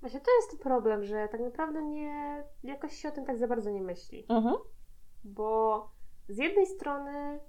[0.02, 3.72] Właśnie to jest problem, że tak naprawdę nie, jakoś się o tym tak za bardzo
[3.72, 4.26] nie myśli.
[4.30, 4.56] Mhm.
[5.24, 5.90] Bo
[6.30, 7.40] z jednej strony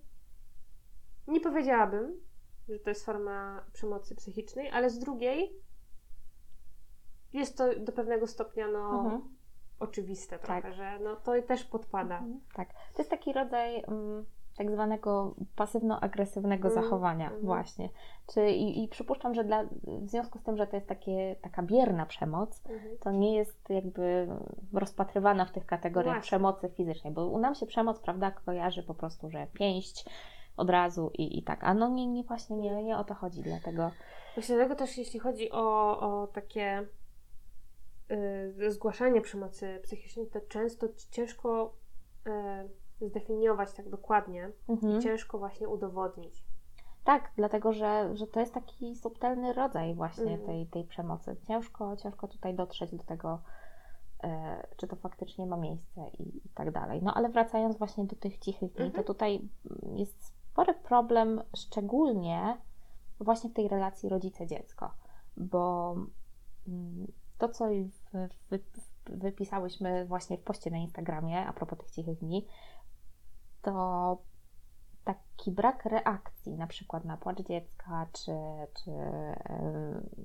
[1.28, 2.20] nie powiedziałabym,
[2.68, 5.60] że to jest forma przemocy psychicznej, ale z drugiej
[7.32, 9.36] jest to do pewnego stopnia no, Mhm.
[9.78, 10.74] oczywiste trochę, Tak.
[10.74, 12.18] że no, to też podpada.
[12.18, 12.40] Mhm.
[12.54, 12.72] Tak.
[12.72, 14.26] To jest taki rodzaj mm,
[14.56, 17.44] tak zwanego pasywno-agresywnego Mm, zachowania mhm.
[17.44, 17.88] właśnie.
[18.26, 21.62] Czy, i, I przypuszczam, że dla, w związku z tym, że to jest takie, taka
[21.62, 22.98] bierna przemoc, Mhm.
[22.98, 24.28] to nie jest jakby
[24.72, 26.28] rozpatrywana w tych kategoriach Właśnie.
[26.28, 30.04] przemocy fizycznej, bo u nam się przemoc, prawda, kojarzy po prostu, że pięść
[30.56, 33.42] od razu i, i tak, a no nie, nie właśnie nie, nie o to chodzi,
[33.42, 33.90] dlatego
[34.36, 36.86] Właśnie dlatego też jeśli chodzi o, o takie
[38.60, 41.76] y, zgłaszanie przemocy psychicznej, to często ciężko
[42.26, 42.30] y,
[43.00, 44.98] zdefiniować tak dokładnie mhm.
[44.98, 46.44] i ciężko właśnie udowodnić.
[47.04, 50.46] tak, dlatego, że, że to jest taki subtelny rodzaj właśnie Mhm.
[50.46, 51.36] tej, tej przemocy.
[51.48, 53.40] Ciężko, ciężko tutaj dotrzeć do tego,
[54.24, 57.02] e, czy to faktycznie ma miejsce i, i tak dalej.
[57.02, 59.04] No ale wracając właśnie do tych cichych dni, Mhm.
[59.04, 59.48] to tutaj
[59.96, 62.56] jest spory problem, szczególnie
[63.20, 64.90] właśnie w tej relacji rodzice-dziecko,
[65.36, 65.94] bo
[66.68, 67.06] mm,
[67.38, 67.64] to, co
[68.50, 68.60] wy,
[69.06, 72.46] wypisałyśmy właśnie w poście na Instagramie a propos tych cichych dni,
[73.66, 74.18] to
[75.04, 78.32] taki brak reakcji, na przykład na płacz dziecka, czy,
[78.84, 78.90] czy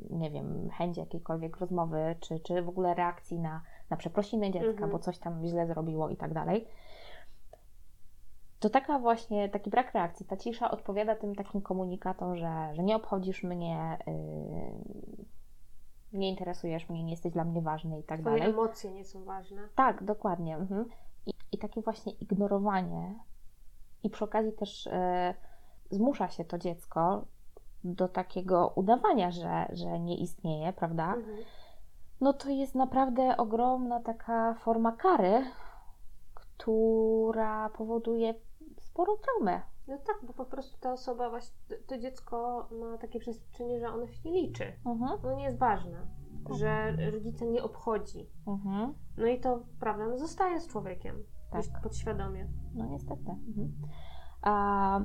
[0.10, 4.92] nie wiem, chęć jakiejkolwiek rozmowy, czy, czy w ogóle reakcji na, na przeprosiny dziecka, Mhm.
[4.92, 6.68] bo coś tam źle zrobiło i tak dalej.
[8.60, 12.96] To taka właśnie, taki brak reakcji, ta cisza odpowiada tym takim komunikatom, że, że nie
[12.96, 15.26] obchodzisz mnie, yy,
[16.14, 18.54] nie interesujesz mnie, nie jesteś dla mnie ważny i tak Twoje dalej.
[18.54, 19.62] emocje nie są ważne.
[19.76, 20.56] Tak, dokładnie.
[20.58, 20.86] Mhm.
[21.26, 23.16] I, I takie właśnie ignorowanie
[24.04, 25.34] i przy okazji też e,
[25.92, 27.26] zmusza się to dziecko
[27.84, 31.14] do takiego udawania, że, że nie istnieje, prawda?
[31.16, 31.38] Mhm.
[32.22, 35.44] No to jest naprawdę ogromna taka forma kary,
[36.34, 38.34] która powoduje
[38.80, 39.62] sporą traumę.
[39.88, 41.56] No tak, bo po prostu ta osoba, właśnie,
[41.88, 44.74] to- dziecko ma takie przeświadczenie, że ono się nie liczy.
[44.86, 45.20] Mhm.
[45.26, 46.08] Ono nie jest ważne,
[46.48, 46.58] Tak.
[46.58, 48.30] że rodzice nie obchodzi.
[48.48, 48.94] Mhm.
[49.18, 51.24] No i to, prawda, no zostaje z człowiekiem.
[51.52, 51.62] Tak.
[51.62, 52.48] Gdzieś podświadomie.
[52.74, 53.32] No niestety.
[53.48, 53.72] Mhm.
[54.42, 55.00] A,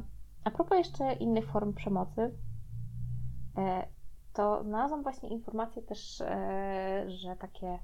[0.45, 2.35] a propos jeszcze innych form przemocy,
[3.59, 3.87] e,
[4.33, 7.79] to znalazłam właśnie informację też, e, że takie,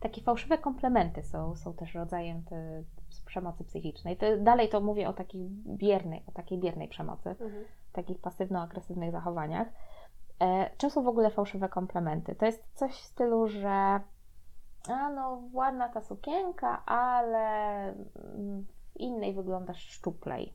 [0.00, 2.84] takie fałszywe komplementy są, są też rodzajem te,
[3.26, 4.16] przemocy psychicznej.
[4.16, 7.64] To, dalej to mówię o takiej biernej, o takiej biernej przemocy, Mhm.
[7.92, 9.68] takich pasywno-agresywnych zachowaniach.
[10.40, 12.34] E, czym są w ogóle fałszywe komplementy?
[12.34, 14.00] To jest coś w stylu, że
[14.88, 20.54] a no ładna ta sukienka, ale mm, w innej wyglądasz szczuplej.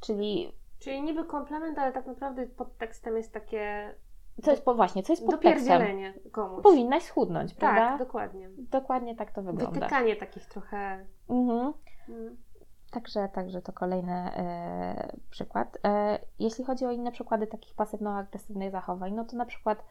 [0.00, 3.94] Czyli Czyli niby komplement, ale tak naprawdę podtekstem jest takie
[4.42, 5.82] co jest po właśnie, co jest podtekstem?
[6.32, 6.62] komuś.
[6.62, 7.88] Powinnaś schudnąć, prawda?
[7.88, 8.50] Tak, dokładnie.
[8.58, 9.80] Dokładnie tak to wygląda.
[9.80, 11.06] Wytykanie takich trochę...
[11.28, 11.72] Mhm.
[12.08, 12.36] Mm.
[12.90, 15.78] Także, także to kolejny e, przykład.
[15.84, 19.84] E, jeśli chodzi o inne przykłady takich pasywno-agresywnych zachowań, no to na przykład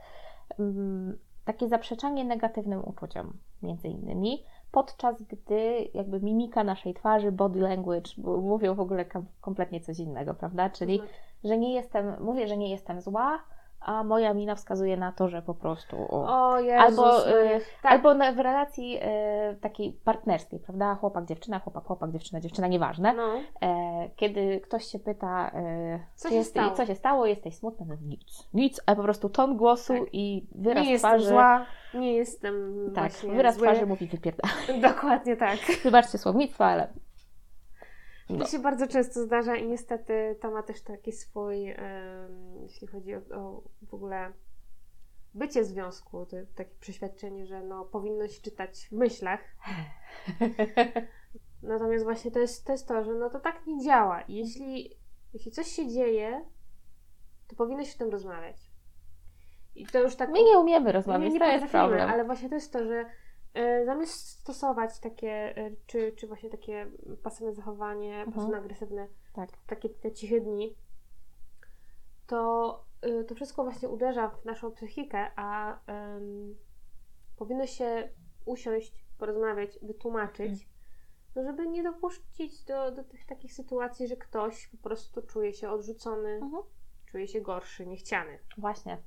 [0.60, 8.12] mm, takie zaprzeczanie negatywnym uczuciom, między innymi, podczas gdy jakby mimika naszej twarzy, body language
[8.42, 10.70] mówią w ogóle kom- kompletnie coś innego, prawda?
[10.70, 11.02] Czyli,
[11.44, 13.40] że nie jestem, mówię, że nie jestem zła,
[13.82, 15.98] a moja mina wskazuje na to, że po prostu.
[16.10, 17.58] O Jezus, albo, Maria.
[17.58, 17.92] y, tak.
[17.92, 20.96] albo na, w relacji y, takiej partnerskiej, prawda?
[20.96, 23.14] Chłopak, dziewczyna, chłopak, chłopak, dziewczyna, dziewczyna, nieważne.
[23.14, 23.40] no.
[23.62, 26.72] E, kiedy ktoś się pyta, e, Co się jest, stało?
[26.72, 30.08] co się stało, jesteś smutna, no nic, nic, ale po prostu ton głosu Tak.
[30.14, 31.26] i wyraz nie jestem twarzy.
[31.30, 33.68] zła, nie jestem Tak, wyraz zły.
[33.68, 34.50] twarzy mówi wypierda.
[34.90, 35.58] Dokładnie tak.
[35.84, 36.88] Wybaczcie słownictwo, ale
[38.30, 38.46] To No.
[38.46, 43.20] się bardzo często zdarza i niestety to ma też taki swój, em, jeśli chodzi o,
[43.32, 44.34] o w ogóle
[45.34, 49.40] bycie w związku, to takie przeświadczenie, że no, powinno się czytać w myślach.
[51.64, 54.24] Natomiast właśnie to jest, to jest to, że no to tak nie działa.
[54.28, 54.98] Jeśli,
[55.34, 56.46] jeśli coś się dzieje,
[57.48, 58.72] to powinno się o tym rozmawiać.
[59.76, 60.30] I to już tak...
[60.30, 62.10] my nie umiemy rozmawiać, nie, nie to jest problem.
[62.10, 63.06] ale właśnie to jest to, że
[63.86, 66.92] zamiast stosować takie, e, czy, czy właśnie takie
[67.24, 68.32] pasywne zachowanie, Mhm.
[68.34, 69.50] pasywno-agresywne, Tak.
[69.68, 70.76] takie te ciche dni,
[72.28, 76.56] to y, to wszystko właśnie uderza w naszą psychikę, a em,
[77.38, 78.10] powinno się
[78.46, 80.70] usiąść, porozmawiać, wytłumaczyć,
[81.36, 85.70] no żeby nie dopuścić do, do tych takich sytuacji, że ktoś po prostu czuje się
[85.70, 86.64] odrzucony, Mhm.
[87.06, 88.40] czuje się gorszy, niechciany.
[88.58, 88.98] Właśnie.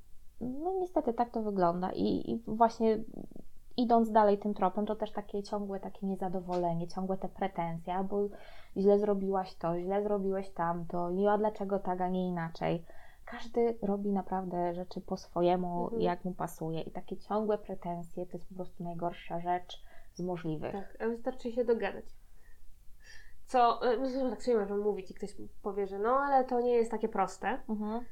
[0.41, 2.99] No niestety tak to wygląda i, i właśnie
[3.77, 8.29] idąc dalej tym tropem, to też takie ciągłe takie niezadowolenie, ciągłe te pretensje, albo
[8.77, 12.85] źle zrobiłaś to, źle zrobiłeś tamto, i a dlaczego tak, a nie inaczej.
[13.25, 16.03] Każdy robi naprawdę rzeczy po swojemu, Mhm.
[16.03, 19.83] jak mu pasuje i takie ciągłe pretensje to jest po prostu najgorsza rzecz
[20.15, 20.73] z możliwych.
[20.73, 22.05] Tak, a wystarczy się dogadać.
[23.47, 26.75] Co, y, no tak sobie możemy mówić i ktoś powie, że no ale to nie
[26.75, 27.59] jest takie proste.
[27.69, 28.05] Mhm.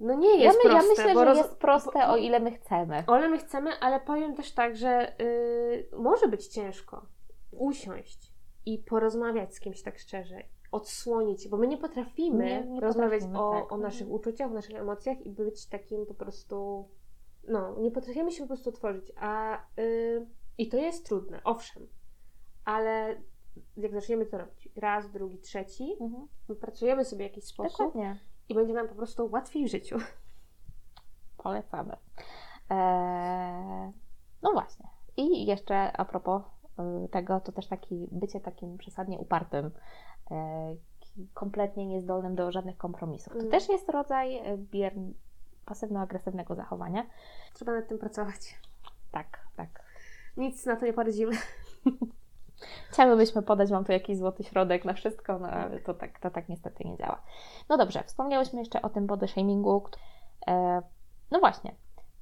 [0.00, 0.88] No nie Ja, jest my, ja proste.
[1.02, 3.04] myślę, bo że roz- jest proste, bo- o ile my chcemy.
[3.06, 7.06] Ale my chcemy, ale powiem też tak, że y, może być ciężko
[7.52, 8.32] usiąść
[8.66, 10.36] i porozmawiać z kimś tak szczerze,
[10.72, 13.72] odsłonić, bo my nie potrafimy Nie, nie rozmawiać potrafimy, o, tak.
[13.72, 16.88] o naszych uczuciach, o naszych emocjach i być takim po prostu.
[17.48, 20.26] No, nie potrafimy się po prostu otworzyć, a y,
[20.58, 21.86] i to jest trudne, owszem,
[22.64, 23.16] ale
[23.76, 26.28] jak zaczniemy to robić raz, drugi, trzeci, Mhm.
[26.48, 28.16] wypracujemy sobie jakiś sposób Dokładnie.
[28.50, 29.98] I będzie nam po prostu łatwiej w życiu.
[31.44, 31.96] Polecamy.
[32.70, 33.92] Eee,
[34.42, 34.86] no właśnie.
[35.16, 36.42] I jeszcze a propos
[37.04, 39.70] y, tego, to też taki bycie takim przesadnie upartym,
[40.30, 40.76] e,
[41.34, 43.32] kompletnie niezdolnym do żadnych kompromisów.
[43.32, 43.50] To Mm.
[43.50, 44.94] też jest rodzaj e, bier
[45.66, 47.06] pasywno-agresywnego zachowania.
[47.54, 48.58] Trzeba nad tym pracować.
[49.10, 49.82] Tak, tak.
[50.36, 51.32] Nic na to nie poradzimy.
[52.90, 56.48] Chciałybyśmy podać Wam tu jakiś złoty środek na wszystko, no ale to tak, to tak
[56.48, 57.22] niestety nie działa.
[57.68, 59.84] No dobrze, wspomniałyśmy jeszcze o tym body shamingu.
[60.46, 60.82] E,
[61.30, 61.74] no właśnie,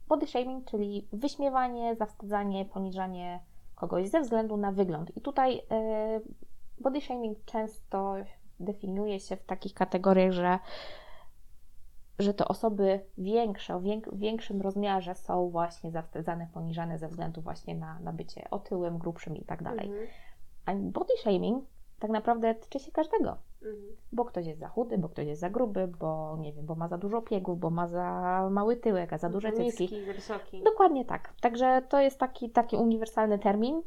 [0.09, 3.40] body shaming, czyli wyśmiewanie, zawstydzanie, poniżanie
[3.74, 5.16] kogoś ze względu na wygląd.
[5.16, 6.20] I tutaj e,
[6.81, 8.14] body shaming często
[8.61, 10.59] definiuje się w takich kategoriach, że
[12.18, 17.74] że to osoby większe, o wiek, większym rozmiarze są właśnie zawstydzane, poniżane ze względu właśnie
[17.74, 19.87] na, na bycie otyłym, grubszym i tak dalej.
[19.87, 20.07] Mhm.
[20.68, 21.64] A body shaming
[21.98, 23.37] tak naprawdę tyczy się każdego.
[23.62, 23.96] Mhm.
[24.12, 26.88] Bo ktoś jest za chudy, bo ktoś jest za gruby, bo nie wiem, bo ma
[26.88, 29.83] za dużo piegów, bo ma za mały tyłek, a za duże cycki.
[29.83, 30.62] Niski, wysoki.
[30.62, 31.33] Dokładnie tak.
[31.40, 33.83] Także to jest taki, taki uniwersalny termin.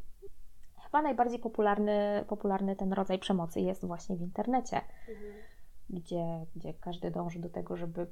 [0.83, 5.33] Chyba najbardziej popularny, popularny ten rodzaj przemocy jest właśnie w internecie, Mhm.
[5.89, 8.07] gdzie, gdzie każdy dąży do tego, żeby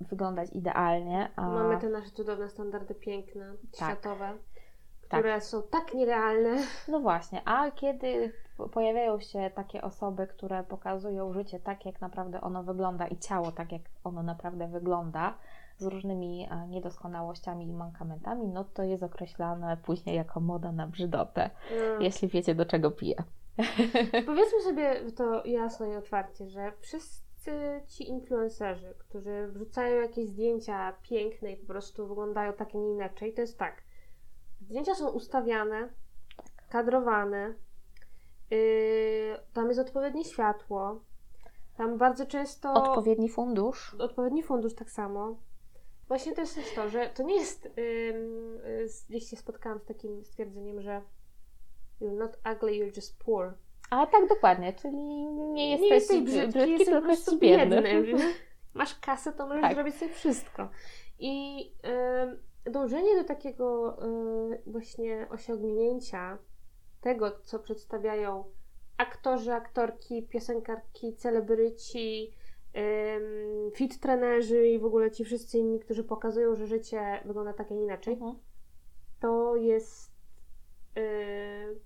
[0.00, 1.30] wyglądać idealnie.
[1.36, 1.48] A...
[1.48, 3.90] Mamy te nasze cudowne standardy piękne, Tak.
[3.90, 4.32] światowe,
[5.18, 6.56] które są tak nierealne.
[6.88, 12.40] No właśnie, a kiedy po- pojawiają się takie osoby, które pokazują życie tak, jak naprawdę
[12.40, 15.34] ono wygląda i ciało tak, jak ono naprawdę wygląda,
[15.78, 21.50] z różnymi e, niedoskonałościami i mankamentami, no to jest określane później jako moda na brzydotę,
[21.70, 22.00] No.
[22.04, 23.16] jeśli wiecie do czego piję.
[24.26, 31.52] Powiedzmy sobie to jasno i otwarcie, że wszyscy ci influencerzy, którzy wrzucają jakieś zdjęcia piękne
[31.52, 33.82] i po prostu wyglądają tak, a nie inaczej, to jest tak.
[34.72, 35.88] Zdjęcia są ustawiane,
[36.68, 37.54] kadrowane,
[38.50, 41.00] yy, tam jest odpowiednie światło,
[41.76, 42.74] tam bardzo często...
[42.74, 43.94] Odpowiedni fundusz.
[43.98, 45.36] odpowiedni fundusz tak samo.
[46.08, 47.66] Właśnie to jest też to, że to nie jest.
[47.66, 47.72] Ym,
[48.66, 51.02] y, gdzieś się spotkałam z takim stwierdzeniem, że
[52.00, 53.54] you're not ugly, you're just poor.
[53.90, 57.82] A tak dokładnie, czyli nie jesteś, nie jesteś brzydki, brzydki, jesteś tylko jesteś biedny.
[57.82, 58.34] biedny.
[58.74, 59.74] Masz kasę, to możesz Tak.
[59.74, 60.68] zrobić sobie wszystko.
[61.18, 61.64] I
[62.22, 63.96] ym, dążenie do takiego
[64.52, 66.38] y, właśnie osiągnięcia
[67.00, 68.44] tego, co przedstawiają
[68.96, 72.34] aktorzy, aktorki, piosenkarki, celebryci,
[73.74, 77.74] fit trenerzy i w ogóle ci wszyscy inni, którzy pokazują, że życie wygląda tak, a
[77.74, 78.38] nie inaczej, Mhm.
[79.20, 80.12] to jest.
[80.96, 81.80] Yy,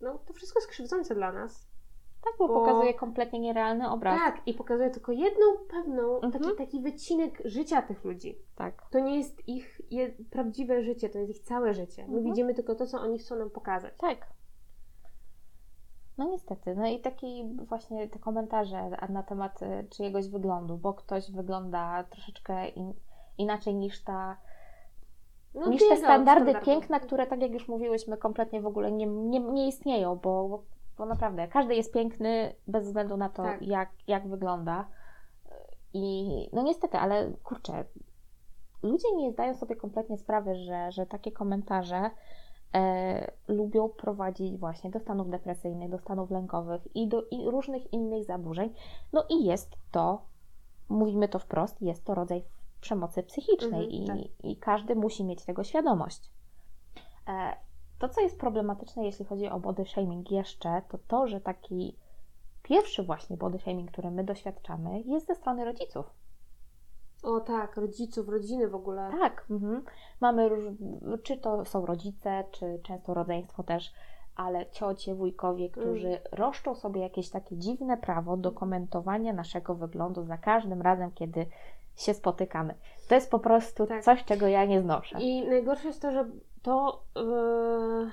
[0.00, 1.69] no, to wszystko jest krzywdzące dla nas.
[2.24, 4.18] Tak, bo, Bo- pokazuje kompletnie nierealny obraz.
[4.18, 6.32] Tak, i pokazuje tylko jedną pewną, Mhm.
[6.32, 8.38] taki, taki wycinek życia tych ludzi.
[8.56, 8.82] tak.
[8.90, 12.02] To nie jest ich je, prawdziwe życie, to jest ich całe życie.
[12.02, 12.24] My Mhm.
[12.24, 13.94] widzimy tylko to, co oni chcą nam pokazać.
[13.98, 14.26] Tak.
[16.18, 21.30] No niestety, no i taki właśnie te komentarze na temat y, czyjegoś wyglądu, bo ktoś
[21.32, 22.94] wygląda troszeczkę in,
[23.38, 24.36] inaczej niż ta,
[25.54, 29.40] No, niż te standardy piękna, które tak jak już mówiłyśmy, kompletnie w ogóle nie, nie,
[29.40, 30.62] nie istnieją, bo,
[30.98, 33.62] bo, naprawdę każdy jest piękny bez względu na to, Tak.
[33.62, 34.88] jak, jak wygląda.
[35.94, 37.84] I no niestety, ale kurczę,
[38.82, 42.10] ludzie nie zdają sobie kompletnie sprawy, że, że takie komentarze
[42.74, 48.24] e, lubią prowadzić właśnie do stanów depresyjnych, do stanów lękowych i do i różnych innych
[48.24, 48.74] zaburzeń.
[49.12, 50.22] No i jest to,
[50.88, 52.44] mówimy to wprost, jest to rodzaj
[52.80, 54.44] przemocy psychicznej Mhm, i, tak.
[54.44, 56.30] i każdy musi mieć tego świadomość.
[57.28, 57.56] E,
[58.00, 61.96] to, co jest problematyczne, jeśli chodzi o body shaming jeszcze, to to, że taki
[62.62, 66.06] pierwszy właśnie body shaming, który my doświadczamy, jest ze strony rodziców.
[67.22, 69.10] O tak, rodziców, rodziny w ogóle.
[69.20, 69.84] Tak, mhm.
[70.20, 70.50] mamy
[71.22, 73.92] czy to są rodzice, czy często rodzeństwo też,
[74.36, 76.20] ale ciocie, wujkowie, którzy Mm.
[76.32, 81.46] roszczą sobie jakieś takie dziwne prawo do komentowania naszego wyglądu za każdym razem, kiedy
[81.96, 82.74] się spotykamy.
[83.08, 84.04] To jest po prostu Tak.
[84.04, 85.18] coś, czego ja nie znoszę.
[85.20, 86.30] I najgorsze jest to, że
[86.62, 88.10] to e,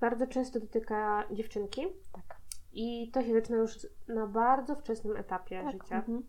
[0.00, 2.36] bardzo często dotyka dziewczynki Tak.
[2.72, 5.72] i to się zaczyna już na bardzo wczesnym etapie Tak.
[5.72, 6.22] życia, Mhm.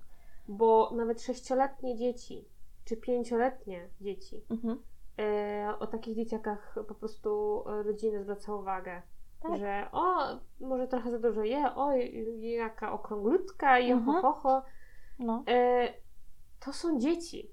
[0.48, 2.46] bo nawet sześcioletnie dzieci
[2.86, 4.84] czy pięcioletnie dzieci Mhm.
[5.20, 9.02] e, o takich dzieciakach po prostu rodziny zwracają uwagę.
[9.42, 9.58] Tak.
[9.60, 10.16] Że o,
[10.60, 11.92] może trochę za dużo je, o,
[12.40, 14.22] jaka okrąglutka i Mhm.
[14.22, 14.64] ho, ho, ho.
[15.20, 15.44] No.
[15.48, 15.88] E,
[16.60, 17.52] to są dzieci.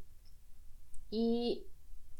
[1.12, 1.56] I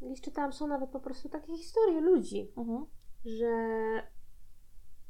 [0.03, 2.86] gdzieś czytałam, są nawet po prostu takie historie ludzi, Mhm.
[3.24, 3.53] że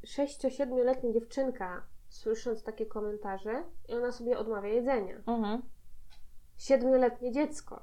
[0.07, 5.17] 6-7-letnia dziewczynka, słysząc takie komentarze, i ona sobie odmawia jedzenia.
[5.27, 5.63] Mhm.
[6.59, 7.83] 7-letnie dziecko.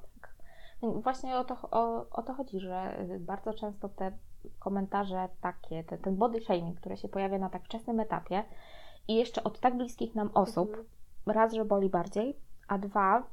[0.82, 4.12] Właśnie o to, o, o to chodzi, że bardzo często te
[4.58, 8.44] komentarze takie, te, ten body shaming, które się pojawia na tak wczesnym etapie
[9.08, 10.86] i jeszcze od tak bliskich nam osób, Mhm.
[11.26, 12.36] raz, że boli bardziej,
[12.68, 13.26] a dwa,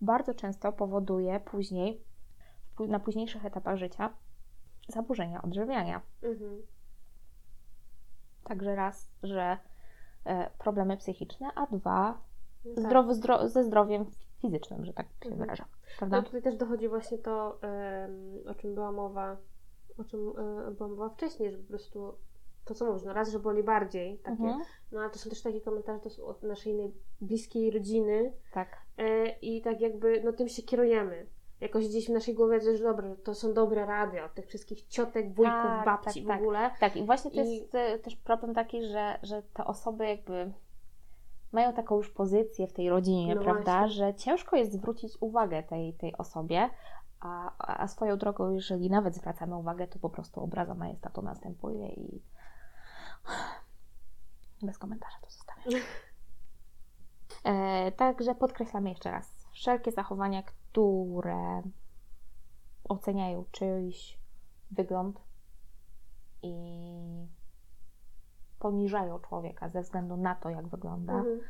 [0.00, 2.04] bardzo często powoduje później,
[2.80, 4.14] na późniejszych etapach życia,
[4.88, 6.00] zaburzenia odżywiania.
[6.22, 6.62] Mhm.
[8.44, 9.58] Także raz, że
[10.24, 12.20] e, problemy psychiczne, a dwa,
[12.64, 12.84] No tak.
[12.84, 14.06] zdrowy, zdro, ze zdrowiem
[14.40, 15.38] fizycznym, że tak się Mhm.
[15.38, 15.64] wyraża.
[15.64, 16.22] No Prawda?
[16.22, 17.60] tutaj też dochodzi właśnie to,
[18.46, 19.36] o czym była mowa,
[19.98, 20.20] o czym
[20.68, 22.14] e, była mowa wcześniej, że po prostu
[22.64, 24.60] to, co mówisz, no raz, że boli bardziej, takie, Mhm.
[24.92, 28.76] no ale to są też takie komentarze, to są od naszej najbliskiej rodziny Tak.
[28.98, 31.26] e, i tak jakby, no tym się kierujemy.
[31.60, 35.26] Jakoś gdzieś w naszej głowie że dobra, to są dobre rady od tych wszystkich ciotek,
[35.26, 36.40] wujków, Tak, babci tak, w tak.
[36.40, 36.70] ogóle.
[36.80, 40.52] Tak, i właśnie to jest e, też problem taki, że, że te osoby jakby
[41.52, 43.96] mają taką już pozycję w tej rodzinie, No prawda, właśnie.
[43.96, 46.70] że ciężko jest zwrócić uwagę tej, tej osobie,
[47.20, 52.22] a, a swoją drogą, jeżeli nawet zwracamy uwagę, to po prostu obraza majestatu następuje i
[54.66, 55.80] bez komentarza to zostawiam.
[57.44, 61.62] E, także podkreślamy jeszcze raz, wszelkie zachowania, które
[62.88, 64.18] oceniają czyjś
[64.70, 65.20] wygląd
[66.42, 66.54] i
[68.58, 71.40] poniżają człowieka ze względu na to, jak wygląda, Mhm.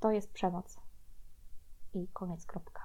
[0.00, 0.80] to jest przemoc.
[1.94, 2.84] I koniec, kropka.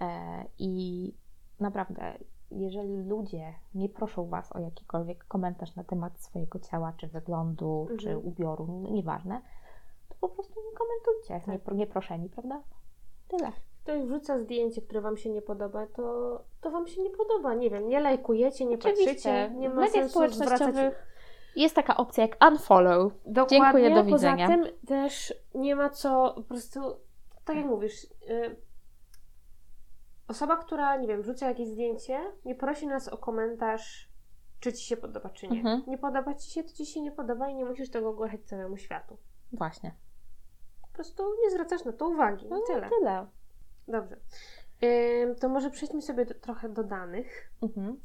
[0.00, 1.12] E, I
[1.60, 2.18] naprawdę,
[2.50, 7.98] jeżeli ludzie nie proszą Was o jakikolwiek komentarz na temat swojego ciała, czy wyglądu, Mhm.
[7.98, 9.42] czy ubioru, nieważne,
[10.08, 11.74] to po prostu nie komentujcie, nie, Tak.
[11.74, 12.62] nie proszeni, prawda?
[13.28, 13.52] Tyle.
[13.82, 17.54] Ktoś wrzuca zdjęcie, które Wam się nie podoba, to, to Wam się nie podoba.
[17.54, 20.94] Nie wiem, nie lajkujecie, nie patrzycie, nie ma mediach sensu społecznościowych zwracać...
[21.56, 23.12] jest taka opcja jak unfollow.
[23.26, 24.46] Dokładnie, Dziękuję, do widzenia.
[24.46, 26.80] Poza tym też nie ma co, po prostu,
[27.44, 28.56] tak jak mówisz, y,
[30.28, 34.08] osoba, która, nie wiem, wrzuca jakieś zdjęcie, nie prosi nas o komentarz,
[34.60, 35.56] czy Ci się podoba, czy nie.
[35.58, 35.82] Mhm.
[35.86, 38.76] Nie podoba Ci się, to Ci się nie podoba i nie musisz tego ogłaszać całemu
[38.76, 39.16] światu.
[39.52, 39.94] Właśnie.
[40.96, 42.46] Po prostu nie zwracasz na to uwagi.
[42.48, 42.88] No tyle.
[42.88, 43.26] tyle.
[43.88, 44.16] Dobrze.
[45.40, 47.52] To może przejdźmy sobie do, trochę do danych.
[47.62, 48.00] Mhm.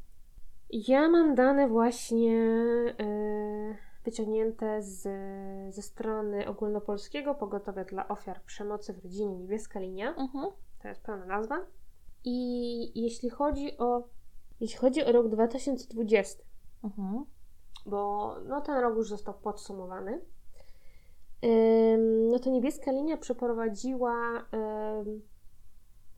[0.70, 2.32] Ja mam dane właśnie
[3.00, 5.02] y, wyciągnięte z,
[5.74, 10.14] ze strony ogólnopolskiego pogotowia dla ofiar przemocy w rodzinie Niebieska Linia.
[10.14, 10.50] Mhm.
[10.82, 11.66] To jest pełna nazwa.
[12.24, 14.08] I jeśli chodzi o
[14.60, 16.42] jeśli chodzi o rok 2020,
[16.84, 17.24] Mhm.
[17.86, 20.20] bo no, ten rok już został podsumowany,
[22.30, 24.44] no to Niebieska Linia przeprowadziła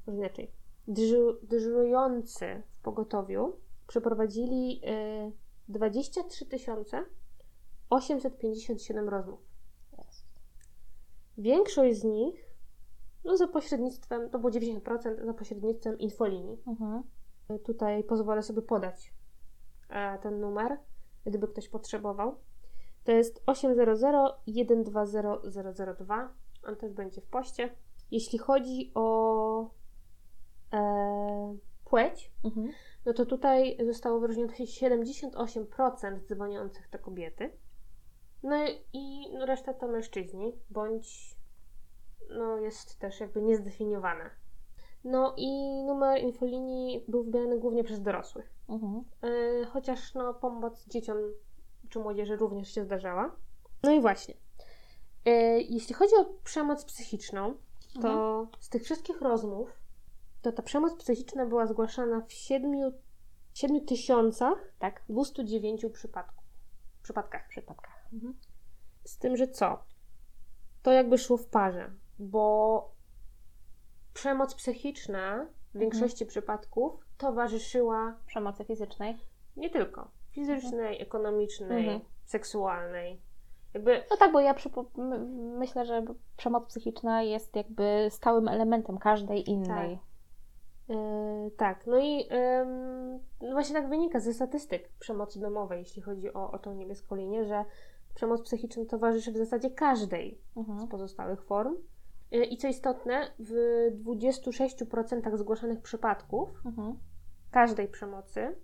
[0.07, 0.51] może inaczej,
[0.89, 3.57] dyżu, dyżurujący w pogotowiu
[3.87, 4.81] przeprowadzili
[5.29, 5.33] y,
[5.69, 6.47] 23
[7.91, 9.41] 857 rozmów.
[11.39, 12.55] Większość z nich,
[13.25, 16.63] no za pośrednictwem, to było 90% za pośrednictwem infolinii.
[16.67, 17.03] Mhm.
[17.65, 19.15] Tutaj pozwolę sobie podać
[19.89, 20.79] e, ten numer,
[21.25, 22.37] gdyby ktoś potrzebował.
[23.05, 25.23] To jest 800 120
[25.95, 26.35] 002.
[26.65, 27.71] On też będzie w poście.
[28.11, 29.71] Jeśli chodzi o
[30.73, 32.69] e, płeć, Mhm.
[33.07, 37.51] no to tutaj zostało wyróżnione 78% dzwoniących to kobiety.
[38.43, 38.57] No
[38.93, 41.37] i no reszta to mężczyźni, bądź
[42.31, 44.31] no jest też jakby niezdefiniowane.
[45.05, 48.55] No i numer infolinii był wybierany głównie przez dorosłych.
[48.69, 49.05] Mhm.
[49.23, 51.17] Yy, chociaż no, pomoc dzieciom
[51.91, 53.37] czy młodzieży również się zdarzała.
[53.83, 54.35] No i właśnie.
[55.25, 57.55] Yy, jeśli chodzi o przemoc psychiczną,
[58.03, 58.47] to Mhm.
[58.61, 59.69] z tych wszystkich rozmów,
[60.43, 62.93] to ta przemoc psychiczna była zgłaszana w 7,
[63.55, 66.45] 7209 Tak, przypadków,
[67.03, 67.49] przypadkach.
[67.49, 68.09] przypadkach.
[68.13, 68.35] Mhm.
[69.05, 69.85] Z tym, że co?
[70.83, 72.91] To jakby szło w parze, bo
[74.15, 79.19] przemoc psychiczna w większości przypadków towarzyszyła Przemocy fizycznej.
[79.57, 82.01] nie tylko fizycznej, ekonomicznej, Mhm.
[82.25, 83.21] seksualnej.
[83.75, 84.55] Jakby No tak, bo ja
[85.59, 86.05] myślę, że
[86.37, 89.99] przemoc psychiczna jest jakby stałym elementem każdej innej.
[90.89, 90.97] Yy,
[91.57, 92.29] tak, no i
[92.61, 97.17] ym, no właśnie tak wynika ze statystyk przemocy domowej, jeśli chodzi o, o tą niebieską
[97.17, 97.65] linię, że
[98.15, 100.89] przemoc psychiczna towarzyszy w zasadzie każdej z Mhm.
[100.89, 101.77] pozostałych form.
[102.31, 103.53] Yy, I co istotne, w
[104.05, 106.99] 26% zgłaszanych przypadków Mhm.
[107.51, 108.55] każdej przemocy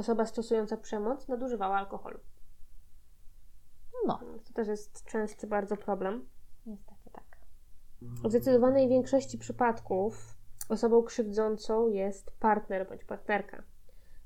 [0.00, 2.18] osoba stosująca przemoc nadużywała alkoholu.
[4.06, 6.28] No, To też jest częsty bardzo problem.
[6.66, 7.24] niestety tak.
[8.02, 10.34] W zdecydowanej większości przypadków
[10.68, 13.62] osobą krzywdzącą jest partner bądź partnerka.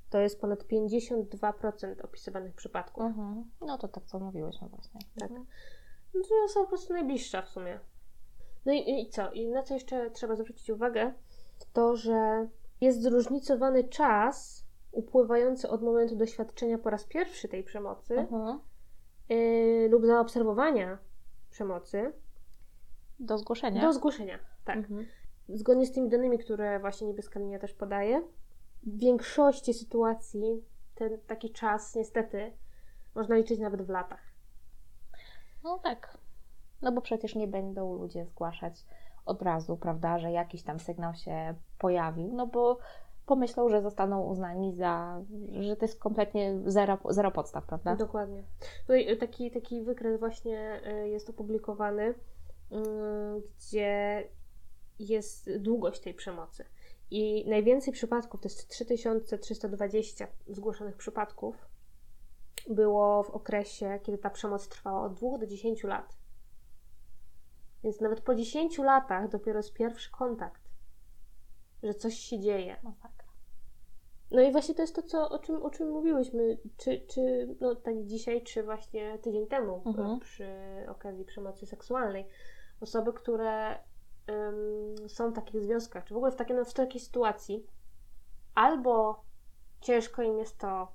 [0.09, 3.03] To jest ponad 52% opisywanych przypadków.
[3.03, 3.51] Mhm.
[3.61, 4.99] No to tak, co mówiłyśmy właśnie.
[5.19, 5.29] Tak.
[5.31, 5.47] Mhm.
[6.13, 7.79] No to jest osoba po prostu najbliższa w sumie.
[8.65, 9.31] No i, i co?
[9.31, 11.13] I na co jeszcze trzeba zwrócić uwagę?
[11.73, 12.47] To, że
[12.81, 14.64] jest zróżnicowany czas
[14.95, 18.59] upływający od momentu doświadczenia po raz pierwszy tej przemocy Mhm.
[19.29, 20.97] yy, lub zaobserwowania
[21.49, 22.13] przemocy
[23.19, 23.81] Do zgłoszenia.
[23.81, 24.39] do zgłoszenia.
[24.65, 24.77] Tak.
[24.77, 25.05] Mhm.
[25.49, 28.21] Zgodnie z tymi danymi, które właśnie niebieska linia też podaje,
[28.83, 30.63] w większości sytuacji
[30.95, 32.53] ten taki czas niestety
[33.15, 34.21] można liczyć nawet w latach.
[35.63, 36.17] No tak.
[36.81, 38.85] No bo przecież nie będą ludzie zgłaszać
[39.25, 42.77] od razu, prawda, że jakiś tam sygnał się pojawił, no bo
[43.25, 45.21] pomyślą, że zostaną uznani za,
[45.59, 47.95] że to jest kompletnie zero, zero podstaw, prawda?
[47.95, 48.43] Dokładnie.
[48.81, 52.15] Tutaj y, taki, taki wykres właśnie y, jest opublikowany, y,
[53.57, 54.23] gdzie
[54.99, 56.65] jest długość tej przemocy.
[57.11, 61.55] I najwięcej przypadków, to jest 3320 zgłoszonych przypadków,
[62.69, 66.17] było w okresie, kiedy ta przemoc trwała od 2 do 10 lat.
[67.83, 70.61] Więc nawet po 10 latach dopiero jest pierwszy kontakt,
[71.83, 72.77] że coś się dzieje.
[72.83, 73.14] Masakra.
[74.31, 77.75] No i właśnie to jest to, co, o, czym, o czym mówiłyśmy, czy, czy no,
[77.75, 80.11] tak dzisiaj, czy właśnie tydzień temu Mhm.
[80.11, 80.47] e, przy
[80.87, 82.27] okazji przemocy seksualnej.
[82.81, 83.79] Osoby, które
[84.29, 87.67] ym, są w takich związkach, czy w ogóle w, takiej, no, w takiej sytuacji,
[88.55, 89.23] albo
[89.81, 90.87] ciężko im jest to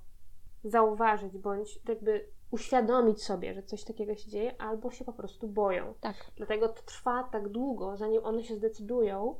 [0.63, 5.93] zauważyć, bądź jakby uświadomić sobie, że coś takiego się dzieje, albo się po prostu boją.
[6.01, 6.15] Tak.
[6.35, 9.35] Dlatego to trwa tak długo, zanim one się zdecydują,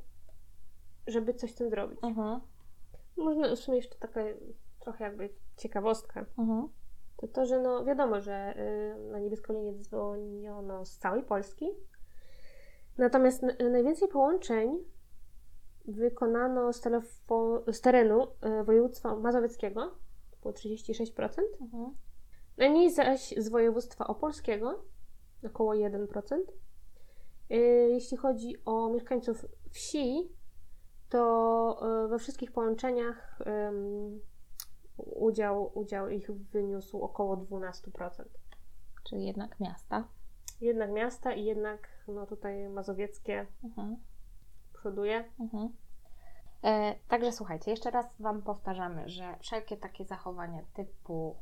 [1.08, 2.00] żeby coś z tym zrobić.
[2.04, 2.42] Mhm.
[3.18, 4.22] Można w sumie jeszcze taka
[4.80, 6.26] trochę jakby ciekawostka.
[6.38, 6.70] Mhm.
[7.18, 11.70] To to, że no wiadomo, że y, na niebieską linię dzwoniono z całej Polski.
[12.98, 14.84] Natomiast najwięcej połączeń
[15.86, 19.92] wykonano z, telefo- z terenu y, województwa mazowieckiego,
[20.32, 21.42] to było 36%.
[21.62, 21.96] Mhm.
[22.58, 24.84] Najmniej zaś z województwa opolskiego,
[25.46, 26.36] około 1%.
[27.52, 27.56] Y,
[27.92, 30.32] Jeśli chodzi o mieszkańców wsi,
[31.12, 33.40] to y, we wszystkich połączeniach
[34.98, 38.24] udział, udział ich wyniósł około 12%.
[39.04, 40.08] Czyli jednak miasta.
[40.62, 43.98] Jednak miasta i jednak no tutaj mazowieckie Mhm.
[44.74, 45.24] przoduje.
[45.40, 45.70] Mhm.
[46.64, 51.36] E, także słuchajcie, jeszcze raz Wam powtarzamy, że wszelkie takie zachowania typu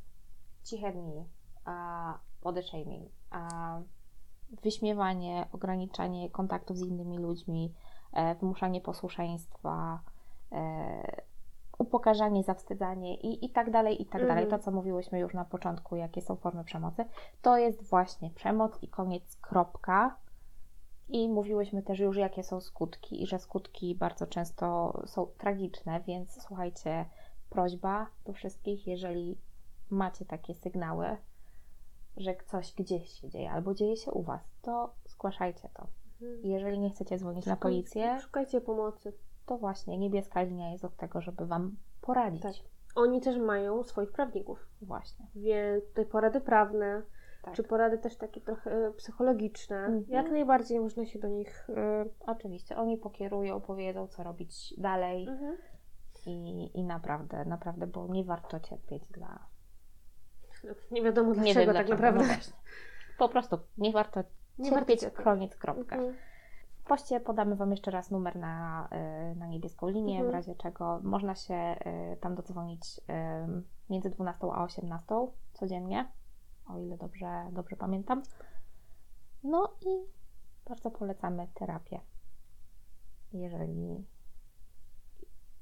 [0.64, 1.26] ciche dni,
[1.66, 3.50] a body shaming, a
[4.64, 7.89] wyśmiewanie, ograniczanie kontaktów z innymi ludźmi, e,
[8.40, 10.00] wymuszanie posłuszeństwa,
[10.52, 11.22] e,
[11.78, 14.44] upokarzanie, zawstydzanie i, i tak dalej, i tak dalej.
[14.44, 14.50] Mhm.
[14.50, 17.06] To, co mówiłyśmy już na początku, jakie są formy przemocy,
[17.42, 20.16] to jest właśnie przemoc i koniec, kropka.
[21.10, 26.42] I mówiłyśmy też już, jakie są skutki, i że skutki bardzo często są tragiczne, więc
[26.42, 27.06] słuchajcie,
[27.50, 29.38] prośba do wszystkich, jeżeli
[29.90, 31.18] macie takie sygnały,
[32.18, 35.88] że coś gdzieś się dzieje albo dzieje się u Was, to zgłaszajcie to.
[36.44, 39.14] Jeżeli nie chcecie dzwonić na Szukaj- policję, Szukajcie pomocy.
[39.46, 42.42] to właśnie niebieska linia jest od tego, żeby Wam poradzić.
[42.44, 42.54] Tak.
[42.96, 45.26] Oni też mają swoich prawników, Właśnie.
[45.36, 47.02] więc te porady prawne,
[47.44, 47.54] Tak.
[47.54, 50.06] czy porady też takie trochę e, psychologiczne, Mhm.
[50.10, 51.70] jak najbardziej można się do nich...
[51.70, 55.58] e, Oczywiście, oni pokierują, powiedzą, co robić dalej mhm.
[56.26, 59.48] i, i naprawdę, naprawdę, bo nie warto cierpieć dla...
[60.92, 62.36] Nie wiadomo Nie dlaczego wiem tak dlaczego, naprawdę.
[62.52, 62.58] no.
[63.18, 64.24] Po prostu nie warto
[64.60, 65.96] Nie cierpieć, koniec, kropka.
[65.96, 66.16] Mhm.
[66.80, 68.88] W poście podamy Wam jeszcze raz numer na,
[69.34, 70.32] y, na niebieską linię, Mhm.
[70.32, 71.76] w razie czego można się
[72.14, 73.04] y, tam dodzwonić y,
[73.90, 75.16] między 12 a 18
[75.54, 76.12] codziennie,
[76.70, 78.24] o ile dobrze, dobrze pamiętam.
[79.44, 80.06] No i
[80.70, 82.00] bardzo polecamy terapię,
[83.34, 84.06] jeżeli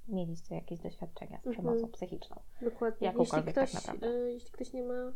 [0.07, 1.53] mieliście jakieś doświadczenia z Mhm.
[1.53, 2.35] przemocą psychiczną.
[2.61, 3.07] Dokładnie.
[3.07, 4.07] Jeśli Jakąkolwiek ktoś, tak naprawdę.
[4.31, 5.11] jeśli ktoś nie ma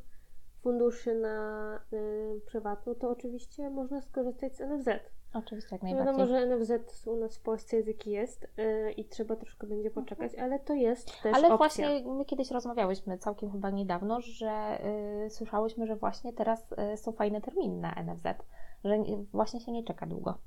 [0.61, 4.87] funduszy na y, prywatną, to oczywiście można skorzystać z NFZ.
[5.33, 6.27] Oczywiście, jak Wiadomo, najbardziej.
[6.27, 10.35] że NFZ u nas w Polsce jest jaki jest y, i trzeba troszkę będzie poczekać,
[10.35, 11.57] ale to jest też Ale opcja.
[11.57, 14.79] właśnie my kiedyś rozmawiałyśmy całkiem chyba niedawno, że
[15.25, 18.23] y, słyszałyśmy, że właśnie teraz y, są fajne terminy na NFZ,
[18.83, 20.37] że nie- właśnie się nie czeka długo.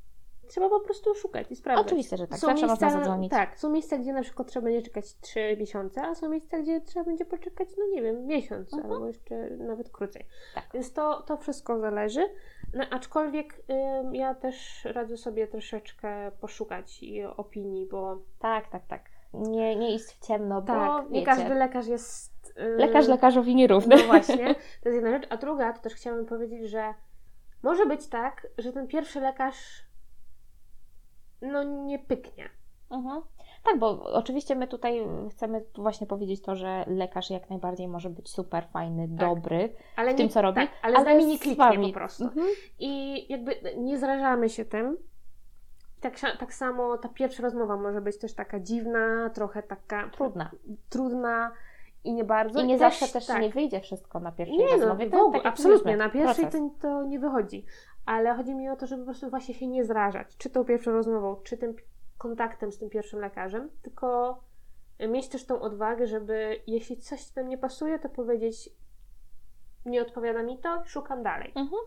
[0.48, 1.86] Trzeba po prostu szukać i sprawdzać.
[1.86, 2.38] Oczywiście, że tak.
[2.38, 3.30] Zawsze można zadzwonić.
[3.30, 6.80] Tak, są miejsca, gdzie na przykład trzeba będzie czekać 3 miesiące, a są miejsca, gdzie
[6.80, 8.92] trzeba będzie poczekać, no nie wiem, miesiąc Mhm.
[8.92, 10.26] albo jeszcze nawet krócej.
[10.54, 10.64] Tak.
[10.74, 12.28] Więc to, to wszystko zależy.
[12.74, 13.62] No, aczkolwiek
[14.04, 17.04] ym, ja też radzę sobie troszeczkę poszukać
[17.36, 19.02] opinii, bo Tak, tak, tak.
[19.34, 22.54] Nie, nie iść w ciemno, bo tak, nie wiecie, każdy lekarz jest.
[22.60, 23.96] y, lekarz lekarzowi nierówny.
[23.96, 25.26] No właśnie, to jest jedna rzecz.
[25.30, 26.94] A druga, to też chciałabym powiedzieć, że
[27.62, 29.84] może być tak, że ten pierwszy lekarz
[31.52, 32.48] no nie pyknie.
[32.90, 33.22] Mhm.
[33.64, 38.28] Tak, bo oczywiście my tutaj chcemy właśnie powiedzieć to, że lekarz jak najbardziej może być
[38.28, 41.88] super fajny, dobry Ale w tym, nie, co robi, tak, ale, z nami nie kliknie
[41.88, 42.24] po prostu.
[42.24, 42.46] Mhm.
[42.78, 44.96] I jakby nie zrażamy się tym.
[46.00, 50.50] Tak, tak samo ta pierwsza rozmowa może być też taka dziwna, trochę taka Trudna.
[50.88, 51.52] trudna
[52.04, 52.60] i nie bardzo.
[52.60, 53.42] I nie zawsze też tak.
[53.42, 55.10] nie wyjdzie wszystko na pierwszej Nie no, rozmowie.
[55.10, 57.64] tak jak absolutnie, na pierwszej to, to nie wychodzi.
[58.06, 60.92] Ale chodzi mi o to, żeby po prostu właśnie się nie zrażać, czy tą pierwszą
[60.92, 61.76] rozmową, czy tym
[62.18, 64.40] kontaktem z tym pierwszym lekarzem, tylko
[65.08, 68.70] mieć też tą odwagę, żeby jeśli coś tam nie pasuje, to powiedzieć
[69.86, 71.52] nie odpowiada mi to, szukam dalej.
[71.54, 71.82] Mhm.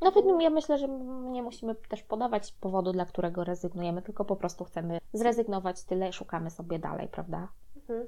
[0.00, 0.88] Nawet ja myślę, że
[1.30, 6.50] nie musimy też podawać powodu, dla którego rezygnujemy, tylko po prostu chcemy zrezygnować, tyle szukamy
[6.50, 7.48] sobie dalej, prawda?
[7.76, 8.06] Mhm.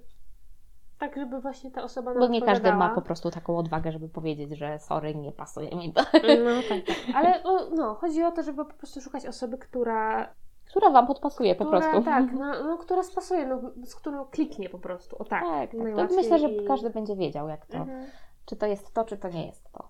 [0.99, 4.09] Tak, żeby właśnie ta osoba nam Bo nie każdy ma po prostu taką odwagę, żeby
[4.09, 6.03] powiedzieć, że sorry, nie pasuje mi to.
[6.45, 6.97] No tak, tak.
[7.15, 7.43] Ale
[7.77, 10.29] no, chodzi o to, żeby po prostu szukać osoby, która,
[10.71, 12.03] Która Wam podpasuje po która prostu.
[12.03, 15.17] tak, no, no, która spasuje, no, z którą kliknie po prostu.
[15.19, 15.45] O tak.
[15.45, 16.11] tak, tak.
[16.11, 18.07] Myślę, że każdy będzie wiedział, jak to, Mhm.
[18.47, 19.89] czy to jest to, czy to nie jest to.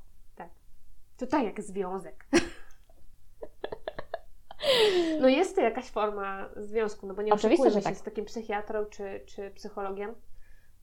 [1.16, 2.26] To tak jak związek.
[5.20, 7.96] No jest to jakaś forma związku, no bo nie Oczywiście, że się tak.
[7.96, 10.14] z takim psychiatrą czy, czy psychologiem,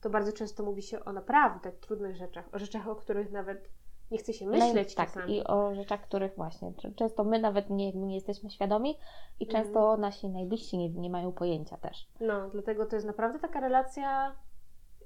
[0.04, 3.70] to bardzo często mówi się o naprawdę trudnych rzeczach, o rzeczach, o których nawet
[4.10, 7.92] nie chce się myśleć No tak, i o rzeczach, których właśnie często my nawet nie,
[7.92, 8.98] nie jesteśmy świadomi
[9.40, 12.08] i często nasi najbliżsi nie, nie mają pojęcia też.
[12.20, 14.34] No, dlatego to jest naprawdę taka relacja.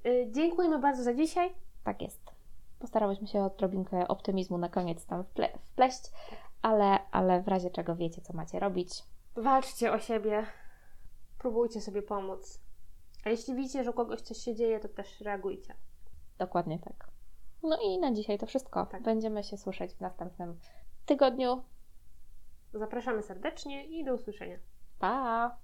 [0.06, 1.54] Y, dziękujemy bardzo za dzisiaj.
[1.84, 2.30] Tak jest.
[2.78, 6.02] Postarałyśmy się odrobinkę optymizmu na koniec tam wple, wpleść,
[6.62, 9.04] ale, ale w razie czego wiecie, co macie robić.
[9.36, 10.46] Walczcie o siebie,
[11.38, 12.67] próbujcie sobie pomóc.
[13.24, 15.74] A jeśli widzicie, że u kogoś coś się dzieje, to też reagujcie.
[16.38, 17.08] Dokładnie tak.
[17.62, 18.86] No i na dzisiaj to wszystko.
[18.86, 19.02] Tak.
[19.02, 20.58] Będziemy się słyszeć w następnym
[21.06, 21.62] tygodniu.
[22.72, 24.58] Zapraszamy serdecznie i do usłyszenia.
[24.98, 25.56] Pa!